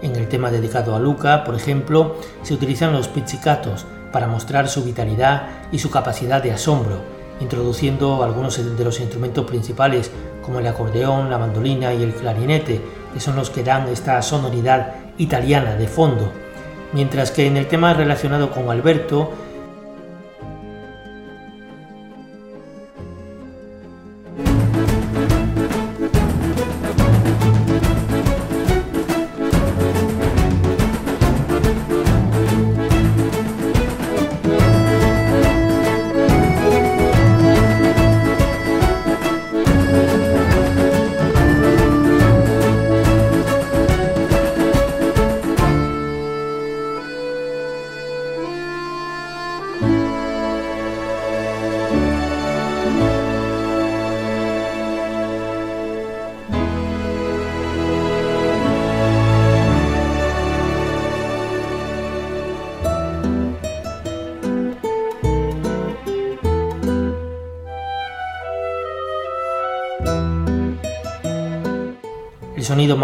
En 0.02 0.14
el 0.16 0.28
tema 0.28 0.50
dedicado 0.50 0.94
a 0.94 1.00
Luca, 1.00 1.42
por 1.44 1.54
ejemplo, 1.54 2.16
se 2.42 2.54
utilizan 2.54 2.92
los 2.92 3.08
pizzicatos 3.08 3.86
para 4.12 4.28
mostrar 4.28 4.68
su 4.68 4.84
vitalidad 4.84 5.48
y 5.72 5.78
su 5.78 5.90
capacidad 5.90 6.42
de 6.42 6.52
asombro, 6.52 7.00
introduciendo 7.40 8.22
algunos 8.22 8.76
de 8.76 8.84
los 8.84 9.00
instrumentos 9.00 9.44
principales 9.46 10.10
como 10.44 10.58
el 10.58 10.66
acordeón, 10.66 11.30
la 11.30 11.38
mandolina 11.38 11.92
y 11.94 12.02
el 12.02 12.14
clarinete, 12.14 12.80
que 13.12 13.20
son 13.20 13.36
los 13.36 13.50
que 13.50 13.64
dan 13.64 13.88
esta 13.88 14.20
sonoridad 14.22 14.94
italiana 15.18 15.74
de 15.76 15.88
fondo. 15.88 16.30
mientras 16.92 17.32
que 17.32 17.46
en 17.46 17.56
el 17.56 17.66
tema 17.66 17.92
relacionado 17.92 18.52
con 18.52 18.70
Alberto, 18.70 19.32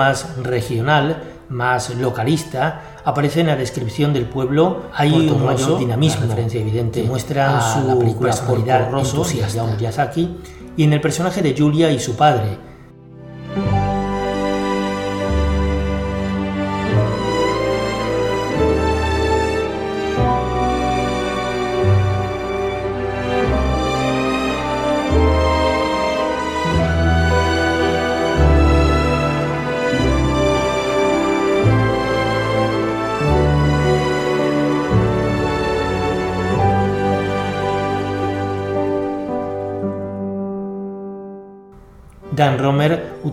más 0.00 0.36
regional, 0.42 1.22
más 1.50 1.90
localista, 1.94 2.98
aparece 3.04 3.40
en 3.40 3.48
la 3.48 3.56
descripción 3.56 4.14
del 4.14 4.24
pueblo. 4.24 4.84
Hay 4.94 5.28
un 5.28 5.44
mayor 5.44 5.78
dinamismo, 5.78 6.22
diferencia 6.22 6.58
evidente, 6.58 7.02
muestra 7.02 7.60
su 7.60 8.16
personalidad 8.18 8.88
entusiasta. 8.98 9.66
De 9.66 9.76
Miyazaki. 9.76 10.38
Y 10.78 10.84
en 10.84 10.94
el 10.94 11.02
personaje 11.02 11.42
de 11.42 11.54
Julia 11.54 11.90
y 11.90 11.98
su 11.98 12.16
padre, 12.16 12.56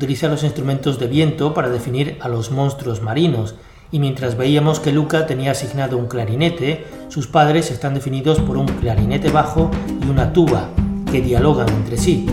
utiliza 0.07 0.29
los 0.29 0.43
instrumentos 0.43 0.99
de 0.99 1.07
viento 1.07 1.53
para 1.53 1.67
definir 1.67 2.15
a 2.21 2.29
los 2.29 2.49
monstruos 2.49 3.01
marinos, 3.01 3.55
y 3.91 3.99
mientras 3.99 4.37
veíamos 4.37 4.79
que 4.79 4.93
Luca 4.93 5.27
tenía 5.27 5.51
asignado 5.51 5.97
un 5.97 6.07
clarinete, 6.07 6.85
sus 7.09 7.27
padres 7.27 7.71
están 7.71 7.93
definidos 7.93 8.39
por 8.39 8.55
un 8.55 8.67
clarinete 8.67 9.29
bajo 9.31 9.69
y 10.01 10.09
una 10.09 10.31
tuba, 10.31 10.69
que 11.11 11.19
dialogan 11.21 11.67
entre 11.67 11.97
sí, 11.97 12.25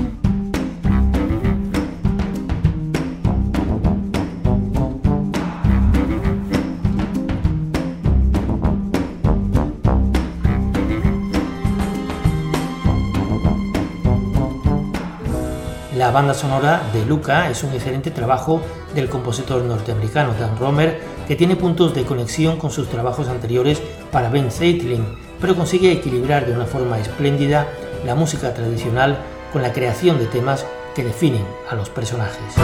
La 15.97 16.11
banda 16.11 16.35
sonora 16.35 16.83
de 16.93 17.07
Luca 17.07 17.49
es 17.51 17.63
un 17.63 17.73
excelente 17.73 18.11
trabajo 18.11 18.61
del 18.97 19.09
compositor 19.09 19.63
norteamericano 19.63 20.35
Dan 20.35 20.59
Romer, 20.59 21.01
que 21.29 21.37
tiene 21.37 21.55
puntos 21.55 21.95
de 21.95 22.05
conexión 22.05 22.59
con 22.59 22.73
sus 22.73 22.89
trabajos 22.89 23.29
anteriores 23.29 23.81
para 24.11 24.29
Ben 24.29 24.51
Zeitlin, 24.51 25.05
pero 25.41 25.55
consigue 25.55 25.93
equilibrar 25.93 26.47
de 26.47 26.53
una 26.53 26.67
forma 26.67 26.99
espléndida 26.99 27.69
la 28.05 28.17
música 28.17 28.53
tradicional 28.53 29.19
con 29.53 29.63
la 29.63 29.73
creación 29.73 30.19
de 30.19 30.27
temas 30.27 30.67
que 30.97 31.05
definen 31.05 31.47
a 31.71 31.77
los 31.77 31.91
personajes. 31.91 32.55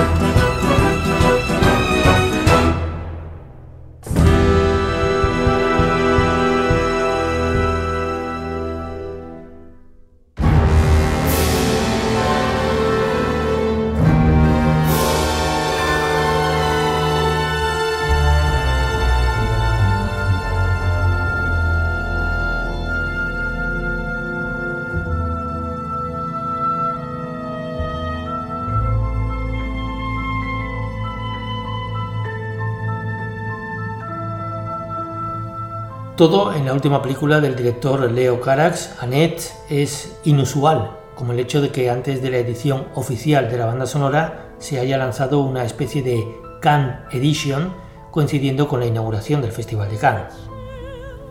Todo 36.20 36.52
en 36.52 36.66
la 36.66 36.74
última 36.74 37.00
película 37.00 37.40
del 37.40 37.56
director 37.56 38.12
Leo 38.12 38.42
Carax, 38.42 38.96
Annette, 39.00 39.54
es 39.70 40.18
inusual, 40.24 40.90
como 41.14 41.32
el 41.32 41.40
hecho 41.40 41.62
de 41.62 41.70
que 41.70 41.88
antes 41.88 42.20
de 42.20 42.28
la 42.28 42.36
edición 42.36 42.88
oficial 42.94 43.50
de 43.50 43.56
la 43.56 43.64
banda 43.64 43.86
sonora 43.86 44.50
se 44.58 44.78
haya 44.78 44.98
lanzado 44.98 45.40
una 45.40 45.64
especie 45.64 46.02
de 46.02 46.22
Cannes 46.60 46.96
Edition 47.12 47.72
coincidiendo 48.10 48.68
con 48.68 48.80
la 48.80 48.86
inauguración 48.86 49.40
del 49.40 49.52
Festival 49.52 49.88
de 49.88 49.96
Cannes. 49.96 50.34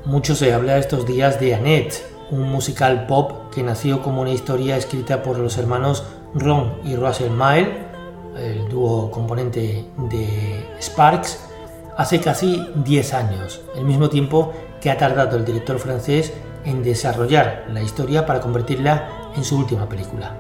Mucho 0.06 0.34
se 0.34 0.56
habla 0.56 0.80
estos 0.80 1.06
días 1.06 1.40
de 1.40 1.54
Annette, 1.54 2.04
un 2.32 2.50
musical 2.50 3.06
pop 3.06 3.54
que 3.54 3.62
nació 3.62 4.02
como 4.02 4.22
una 4.22 4.32
historia 4.32 4.76
escrita 4.76 5.22
por 5.22 5.38
los 5.38 5.60
hermanos 5.60 6.04
Ron 6.34 6.80
y 6.84 6.96
Russell 6.96 7.30
Mile, 7.30 7.78
el 8.40 8.68
dúo 8.70 9.12
componente 9.12 9.86
de 10.10 10.66
Sparks, 10.82 11.46
hace 11.96 12.20
casi 12.20 12.66
10 12.74 13.14
años, 13.14 13.62
el 13.76 13.86
mismo 13.86 14.10
tiempo 14.10 14.52
que 14.82 14.90
ha 14.90 14.98
tardado 14.98 15.38
el 15.38 15.46
director 15.46 15.80
francés 15.80 16.34
en 16.66 16.84
desarrollar 16.84 17.66
la 17.72 17.82
historia 17.82 18.26
para 18.26 18.40
convertirla 18.40 19.32
en 19.36 19.44
su 19.44 19.58
última 19.58 19.88
película. 19.88 20.36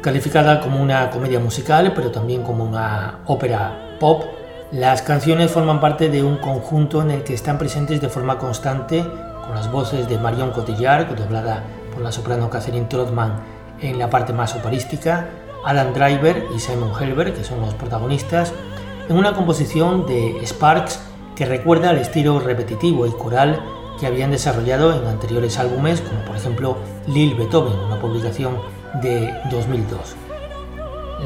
Calificada 0.00 0.60
como 0.60 0.82
una 0.82 1.10
comedia 1.10 1.38
musical, 1.38 1.92
pero 1.94 2.10
también 2.10 2.42
como 2.42 2.64
una 2.64 3.20
ópera 3.26 3.96
pop, 4.00 4.24
las 4.72 5.02
canciones 5.02 5.50
forman 5.50 5.80
parte 5.80 6.08
de 6.08 6.22
un 6.22 6.38
conjunto 6.38 7.02
en 7.02 7.10
el 7.10 7.22
que 7.22 7.34
están 7.34 7.58
presentes 7.58 8.00
de 8.00 8.08
forma 8.08 8.38
constante 8.38 9.04
con 9.44 9.54
las 9.54 9.70
voces 9.70 10.08
de 10.08 10.18
Marion 10.18 10.50
Cotillard, 10.50 11.14
doblada 11.14 11.62
por 11.92 12.02
la 12.02 12.10
soprano 12.10 12.48
Catherine 12.48 12.86
Trotman 12.86 13.34
en 13.80 13.98
la 13.98 14.08
parte 14.08 14.32
más 14.32 14.54
operística, 14.54 15.28
Alan 15.64 15.92
Driver 15.92 16.46
y 16.54 16.58
Simon 16.58 16.92
Helberg, 16.98 17.34
que 17.34 17.44
son 17.44 17.60
los 17.60 17.74
protagonistas, 17.74 18.52
en 19.08 19.16
una 19.16 19.34
composición 19.34 20.06
de 20.06 20.40
Sparks 20.44 21.00
que 21.36 21.46
recuerda 21.46 21.90
al 21.90 21.98
estilo 21.98 22.40
repetitivo 22.40 23.06
y 23.06 23.10
coral 23.12 23.62
que 23.98 24.06
habían 24.06 24.30
desarrollado 24.30 24.94
en 24.94 25.06
anteriores 25.06 25.58
álbumes, 25.58 26.00
como 26.00 26.24
por 26.24 26.36
ejemplo 26.36 26.76
Lil 27.06 27.34
Beethoven, 27.34 27.78
una 27.78 28.00
publicación 28.00 28.58
de 29.00 29.32
2002. 29.50 30.16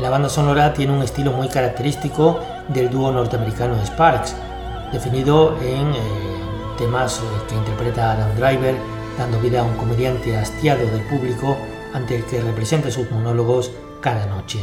La 0.00 0.10
banda 0.10 0.28
sonora 0.28 0.74
tiene 0.74 0.92
un 0.92 1.02
estilo 1.02 1.32
muy 1.32 1.48
característico 1.48 2.38
del 2.68 2.90
dúo 2.90 3.10
norteamericano 3.10 3.76
Sparks, 3.84 4.36
definido 4.92 5.56
en 5.62 5.94
eh, 5.94 6.00
temas 6.76 7.18
eh, 7.18 7.22
que 7.48 7.54
interpreta 7.54 8.12
Adam 8.12 8.34
Driver, 8.36 8.74
dando 9.16 9.40
vida 9.40 9.60
a 9.60 9.64
un 9.64 9.76
comediante 9.76 10.36
hastiado 10.36 10.84
del 10.86 11.02
público 11.06 11.56
ante 11.94 12.16
el 12.16 12.24
que 12.24 12.42
representa 12.42 12.90
sus 12.90 13.10
monólogos 13.10 13.72
cada 14.02 14.26
noche. 14.26 14.60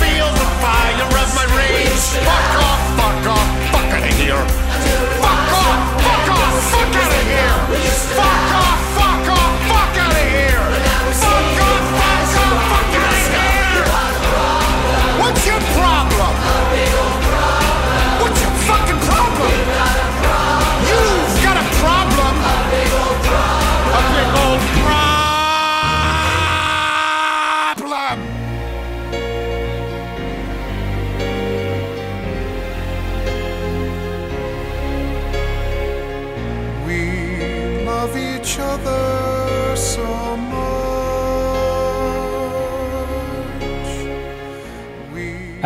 Feel, 0.00 0.28
the 0.32 0.48
fire 0.62 1.08
of 1.22 1.28
my 1.38 1.46
rage. 1.56 2.04
Fuck 2.26 2.52
off, 2.66 2.80
fuck 2.98 3.26
off, 3.34 3.48
fuck 3.72 3.90
out 3.96 4.04
of 4.04 4.16
here. 4.20 4.44
Fuck 5.22 5.52
off, 5.62 5.80
fuck 6.04 6.28
off, 6.36 6.54
fuck 6.72 6.94
out 7.02 7.12
of 7.12 7.24
here. 7.26 7.56
Fuck 8.16 8.54
off, 8.56 8.65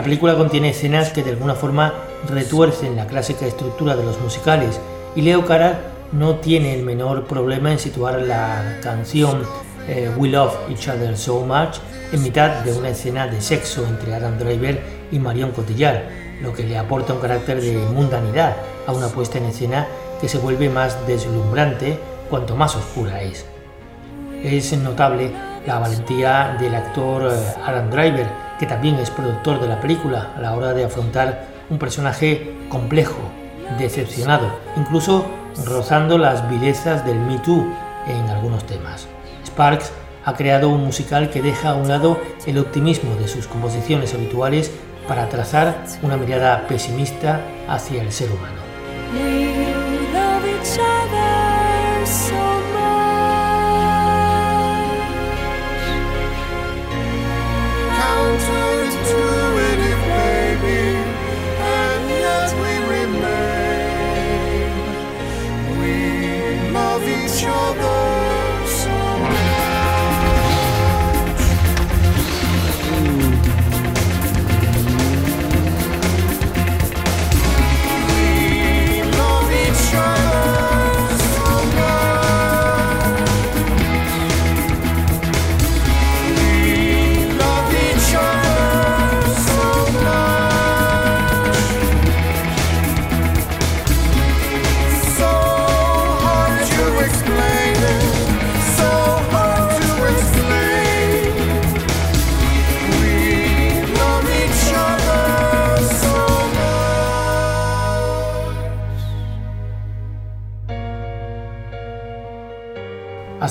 La 0.01 0.05
película 0.05 0.35
contiene 0.35 0.71
escenas 0.71 1.11
que 1.11 1.23
de 1.23 1.33
alguna 1.33 1.55
forma 1.55 1.93
retuercen 2.27 2.97
la 2.97 3.07
clásica 3.07 3.45
estructura 3.45 3.97
de 3.97 4.03
los 4.03 4.19
musicales 4.19 4.81
y 5.15 5.21
Leo 5.21 5.45
Cara 5.45 5.79
no 6.13 6.37
tiene 6.37 6.75
el 6.75 6.85
menor 6.85 7.27
problema 7.27 7.71
en 7.71 7.79
situar 7.79 8.19
la 8.23 8.79
canción 8.83 9.43
eh, 9.87 10.11
We 10.17 10.31
Love 10.31 10.55
Each 10.71 10.89
Other 10.89 11.19
So 11.19 11.41
Much 11.41 11.77
en 12.13 12.23
mitad 12.23 12.63
de 12.65 12.73
una 12.73 12.89
escena 12.89 13.27
de 13.27 13.43
sexo 13.43 13.87
entre 13.87 14.15
Adam 14.15 14.39
Driver 14.39 14.81
y 15.13 15.19
Marion 15.19 15.51
Cotillard, 15.51 16.01
lo 16.41 16.55
que 16.55 16.63
le 16.63 16.79
aporta 16.79 17.13
un 17.13 17.21
carácter 17.21 17.61
de 17.61 17.77
mundanidad 17.93 18.57
a 18.87 18.93
una 18.93 19.09
puesta 19.09 19.37
en 19.37 19.45
escena 19.45 19.87
que 20.19 20.31
se 20.31 20.39
vuelve 20.39 20.71
más 20.71 20.97
deslumbrante 21.07 21.99
cuanto 22.31 22.57
más 22.57 22.75
oscura 22.75 23.21
es. 23.21 23.45
Es 24.43 24.73
notable 24.79 25.31
la 25.67 25.79
valentía 25.79 26.57
del 26.59 26.75
actor 26.75 27.31
eh, 27.31 27.37
Adam 27.67 27.91
Driver, 27.91 28.50
que 28.61 28.67
también 28.67 28.97
es 28.97 29.11
productor 29.11 29.59
de 29.59 29.69
la 29.69 29.81
película, 29.81 30.35
a 30.37 30.41
la 30.41 30.55
hora 30.55 30.75
de 30.75 30.85
afrontar 30.85 31.47
un 31.71 31.79
personaje 31.79 32.55
complejo, 32.69 33.19
decepcionado, 33.79 34.51
incluso 34.77 35.25
rozando 35.65 36.19
las 36.19 36.49
vilezas 36.51 37.07
del 37.07 37.19
Me 37.19 37.39
Too 37.39 37.67
en 38.07 38.29
algunos 38.29 38.67
temas. 38.67 39.09
Sparks 39.47 39.93
ha 40.27 40.35
creado 40.35 40.69
un 40.69 40.85
musical 40.85 41.31
que 41.31 41.41
deja 41.41 41.71
a 41.71 41.75
un 41.75 41.89
lado 41.89 42.21
el 42.47 42.59
optimismo 42.59 43.15
de 43.17 43.29
sus 43.29 43.47
composiciones 43.47 44.13
habituales 44.13 44.71
para 45.09 45.31
trazar 45.31 45.79
una 46.03 46.19
mirada 46.19 46.67
pesimista 46.69 47.41
hacia 47.67 48.03
el 48.03 48.13
ser 48.13 48.29
humano. 48.31 48.61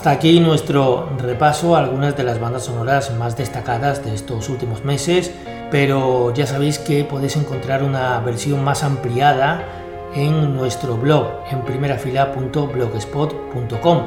Hasta 0.09 0.17
aquí 0.17 0.39
nuestro 0.39 1.07
repaso 1.19 1.75
a 1.75 1.81
algunas 1.81 2.17
de 2.17 2.23
las 2.23 2.39
bandas 2.39 2.63
sonoras 2.63 3.15
más 3.15 3.37
destacadas 3.37 4.03
de 4.03 4.15
estos 4.15 4.49
últimos 4.49 4.83
meses, 4.83 5.31
pero 5.69 6.33
ya 6.33 6.47
sabéis 6.47 6.79
que 6.79 7.03
podéis 7.03 7.35
encontrar 7.35 7.83
una 7.83 8.19
versión 8.21 8.63
más 8.63 8.81
ampliada 8.81 9.63
en 10.15 10.55
nuestro 10.55 10.97
blog 10.97 11.27
en 11.51 11.61
primerafila.blogspot.com. 11.61 13.97